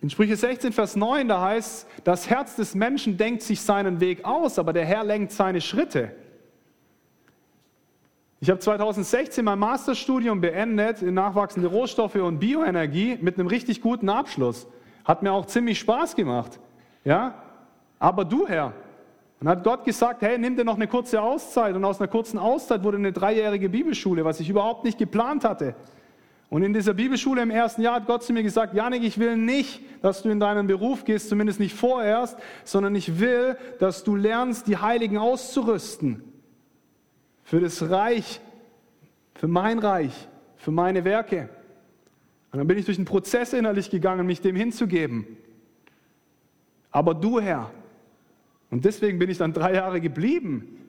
In 0.00 0.08
Sprüche 0.08 0.36
16, 0.36 0.72
Vers 0.72 0.96
9, 0.96 1.28
da 1.28 1.42
heißt, 1.42 1.86
das 2.04 2.30
Herz 2.30 2.56
des 2.56 2.74
Menschen 2.74 3.18
denkt 3.18 3.42
sich 3.42 3.60
seinen 3.60 4.00
Weg 4.00 4.24
aus, 4.24 4.58
aber 4.58 4.72
der 4.72 4.86
Herr 4.86 5.04
lenkt 5.04 5.32
seine 5.32 5.60
Schritte. 5.60 6.12
Ich 8.40 8.48
habe 8.48 8.58
2016 8.58 9.44
mein 9.44 9.58
Masterstudium 9.58 10.40
beendet 10.40 11.02
in 11.02 11.12
nachwachsende 11.12 11.68
Rohstoffe 11.68 12.14
und 12.14 12.38
Bioenergie 12.38 13.18
mit 13.20 13.38
einem 13.38 13.48
richtig 13.48 13.82
guten 13.82 14.08
Abschluss. 14.08 14.66
Hat 15.04 15.22
mir 15.22 15.32
auch 15.32 15.44
ziemlich 15.44 15.78
Spaß 15.78 16.16
gemacht. 16.16 16.58
Ja? 17.04 17.34
Aber 17.98 18.24
du, 18.24 18.48
Herr, 18.48 18.72
und 19.40 19.48
hat 19.48 19.64
Gott 19.64 19.84
gesagt, 19.84 20.20
hey, 20.22 20.38
nimm 20.38 20.56
dir 20.56 20.64
noch 20.64 20.76
eine 20.76 20.86
kurze 20.86 21.20
Auszeit. 21.20 21.74
Und 21.74 21.84
aus 21.84 22.00
einer 22.00 22.08
kurzen 22.08 22.38
Auszeit 22.38 22.82
wurde 22.82 22.98
eine 22.98 23.12
dreijährige 23.12 23.68
Bibelschule, 23.68 24.24
was 24.24 24.38
ich 24.40 24.48
überhaupt 24.48 24.84
nicht 24.84 24.98
geplant 24.98 25.44
hatte. 25.44 25.74
Und 26.50 26.64
in 26.64 26.74
dieser 26.74 26.94
Bibelschule 26.94 27.42
im 27.42 27.50
ersten 27.50 27.80
Jahr 27.80 27.94
hat 27.94 28.06
Gott 28.06 28.24
zu 28.24 28.32
mir 28.32 28.42
gesagt, 28.42 28.74
Janik, 28.74 29.04
ich 29.04 29.18
will 29.18 29.36
nicht, 29.36 29.80
dass 30.02 30.22
du 30.22 30.30
in 30.30 30.40
deinen 30.40 30.66
Beruf 30.66 31.04
gehst, 31.04 31.28
zumindest 31.28 31.60
nicht 31.60 31.76
vorerst, 31.76 32.36
sondern 32.64 32.96
ich 32.96 33.20
will, 33.20 33.56
dass 33.78 34.02
du 34.02 34.16
lernst, 34.16 34.66
die 34.66 34.76
Heiligen 34.76 35.16
auszurüsten 35.16 36.24
für 37.44 37.60
das 37.60 37.88
Reich, 37.88 38.40
für 39.34 39.46
mein 39.46 39.78
Reich, 39.78 40.28
für 40.56 40.72
meine 40.72 41.04
Werke. 41.04 41.48
Und 42.50 42.58
dann 42.58 42.66
bin 42.66 42.78
ich 42.78 42.84
durch 42.84 42.98
einen 42.98 43.04
Prozess 43.04 43.52
innerlich 43.52 43.88
gegangen, 43.88 44.26
mich 44.26 44.40
dem 44.40 44.56
hinzugeben. 44.56 45.36
aber 46.90 47.14
du 47.14 47.40
Herr. 47.40 47.70
Und 48.70 48.84
deswegen 48.84 49.20
bin 49.20 49.30
ich 49.30 49.38
dann 49.38 49.52
drei 49.52 49.74
Jahre 49.74 50.00
geblieben. 50.00 50.79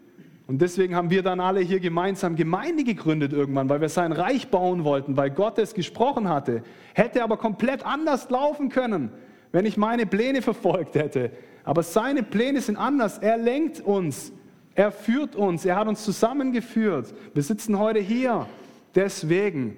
Und 0.47 0.61
deswegen 0.61 0.95
haben 0.95 1.09
wir 1.09 1.23
dann 1.23 1.39
alle 1.39 1.61
hier 1.61 1.79
gemeinsam 1.79 2.35
Gemeinde 2.35 2.83
gegründet 2.83 3.31
irgendwann, 3.31 3.69
weil 3.69 3.81
wir 3.81 3.89
sein 3.89 4.11
Reich 4.11 4.49
bauen 4.49 4.83
wollten, 4.83 5.15
weil 5.15 5.29
Gott 5.29 5.57
es 5.59 5.73
gesprochen 5.73 6.27
hatte. 6.27 6.63
Hätte 6.93 7.23
aber 7.23 7.37
komplett 7.37 7.85
anders 7.85 8.29
laufen 8.29 8.69
können, 8.69 9.11
wenn 9.51 9.65
ich 9.65 9.77
meine 9.77 10.05
Pläne 10.05 10.41
verfolgt 10.41 10.95
hätte. 10.95 11.31
Aber 11.63 11.83
seine 11.83 12.23
Pläne 12.23 12.61
sind 12.61 12.75
anders. 12.75 13.19
Er 13.19 13.37
lenkt 13.37 13.81
uns, 13.81 14.33
er 14.73 14.91
führt 14.91 15.35
uns, 15.35 15.65
er 15.65 15.75
hat 15.75 15.87
uns 15.87 16.03
zusammengeführt. 16.03 17.13
Wir 17.33 17.43
sitzen 17.43 17.77
heute 17.77 17.99
hier 17.99 18.47
deswegen, 18.95 19.77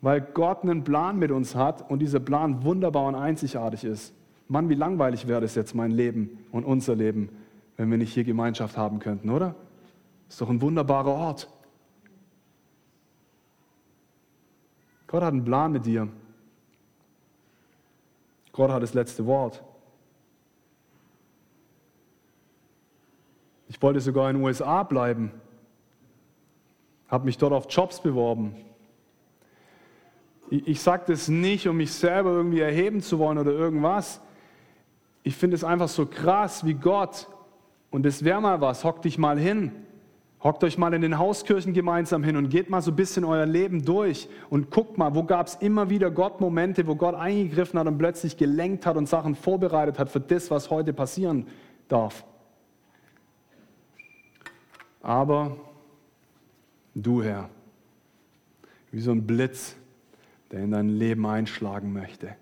weil 0.00 0.20
Gott 0.20 0.62
einen 0.62 0.84
Plan 0.84 1.18
mit 1.18 1.30
uns 1.30 1.54
hat 1.54 1.90
und 1.90 2.00
dieser 2.00 2.20
Plan 2.20 2.64
wunderbar 2.64 3.06
und 3.06 3.14
einzigartig 3.14 3.84
ist. 3.84 4.14
Mann, 4.48 4.68
wie 4.68 4.74
langweilig 4.74 5.28
wäre 5.28 5.40
das 5.40 5.54
jetzt 5.54 5.74
mein 5.74 5.92
Leben 5.92 6.38
und 6.50 6.64
unser 6.64 6.96
Leben, 6.96 7.28
wenn 7.76 7.90
wir 7.90 7.98
nicht 7.98 8.12
hier 8.12 8.24
Gemeinschaft 8.24 8.76
haben 8.76 8.98
könnten, 8.98 9.30
oder? 9.30 9.54
Ist 10.28 10.40
doch 10.40 10.48
ein 10.48 10.60
wunderbarer 10.60 11.12
Ort. 11.12 11.48
Gott 15.06 15.22
hat 15.22 15.32
einen 15.32 15.44
Plan 15.44 15.72
mit 15.72 15.86
dir. 15.86 16.08
Gott 18.52 18.70
hat 18.70 18.82
das 18.82 18.94
letzte 18.94 19.26
Wort. 19.26 19.62
Ich 23.68 23.80
wollte 23.82 24.00
sogar 24.00 24.30
in 24.30 24.36
den 24.36 24.44
USA 24.44 24.82
bleiben, 24.82 25.32
habe 27.08 27.24
mich 27.24 27.38
dort 27.38 27.52
auf 27.52 27.66
Jobs 27.70 28.00
beworben. 28.00 28.54
Ich, 30.50 30.66
ich 30.66 30.80
sage 30.80 31.04
das 31.06 31.28
nicht, 31.28 31.66
um 31.66 31.76
mich 31.76 31.92
selber 31.92 32.30
irgendwie 32.30 32.60
erheben 32.60 33.00
zu 33.00 33.18
wollen 33.18 33.38
oder 33.38 33.52
irgendwas 33.52 34.20
ich 35.22 35.36
finde 35.36 35.56
es 35.56 35.64
einfach 35.64 35.88
so 35.88 36.06
krass, 36.06 36.64
wie 36.64 36.74
Gott, 36.74 37.26
und 37.90 38.04
das 38.04 38.24
wäre 38.24 38.40
mal 38.40 38.60
was, 38.60 38.84
hockt 38.84 39.04
dich 39.04 39.18
mal 39.18 39.38
hin, 39.38 39.72
hockt 40.42 40.64
euch 40.64 40.78
mal 40.78 40.94
in 40.94 41.02
den 41.02 41.18
Hauskirchen 41.18 41.72
gemeinsam 41.72 42.22
hin 42.22 42.36
und 42.36 42.48
geht 42.48 42.70
mal 42.70 42.80
so 42.80 42.92
ein 42.92 42.96
bisschen 42.96 43.24
euer 43.24 43.46
Leben 43.46 43.84
durch 43.84 44.28
und 44.48 44.70
guckt 44.70 44.96
mal, 44.96 45.14
wo 45.14 45.24
gab 45.24 45.48
es 45.48 45.56
immer 45.56 45.90
wieder 45.90 46.10
Gott-Momente, 46.10 46.86
wo 46.86 46.94
Gott 46.94 47.14
eingegriffen 47.14 47.78
hat 47.78 47.86
und 47.86 47.98
plötzlich 47.98 48.36
gelenkt 48.36 48.86
hat 48.86 48.96
und 48.96 49.08
Sachen 49.08 49.34
vorbereitet 49.34 49.98
hat 49.98 50.08
für 50.08 50.20
das, 50.20 50.50
was 50.50 50.70
heute 50.70 50.92
passieren 50.92 51.46
darf. 51.88 52.24
Aber 55.02 55.56
du, 56.94 57.22
Herr, 57.22 57.50
wie 58.92 59.00
so 59.00 59.10
ein 59.10 59.26
Blitz, 59.26 59.76
der 60.52 60.60
in 60.60 60.70
dein 60.70 60.88
Leben 60.88 61.26
einschlagen 61.26 61.92
möchte 61.92 62.36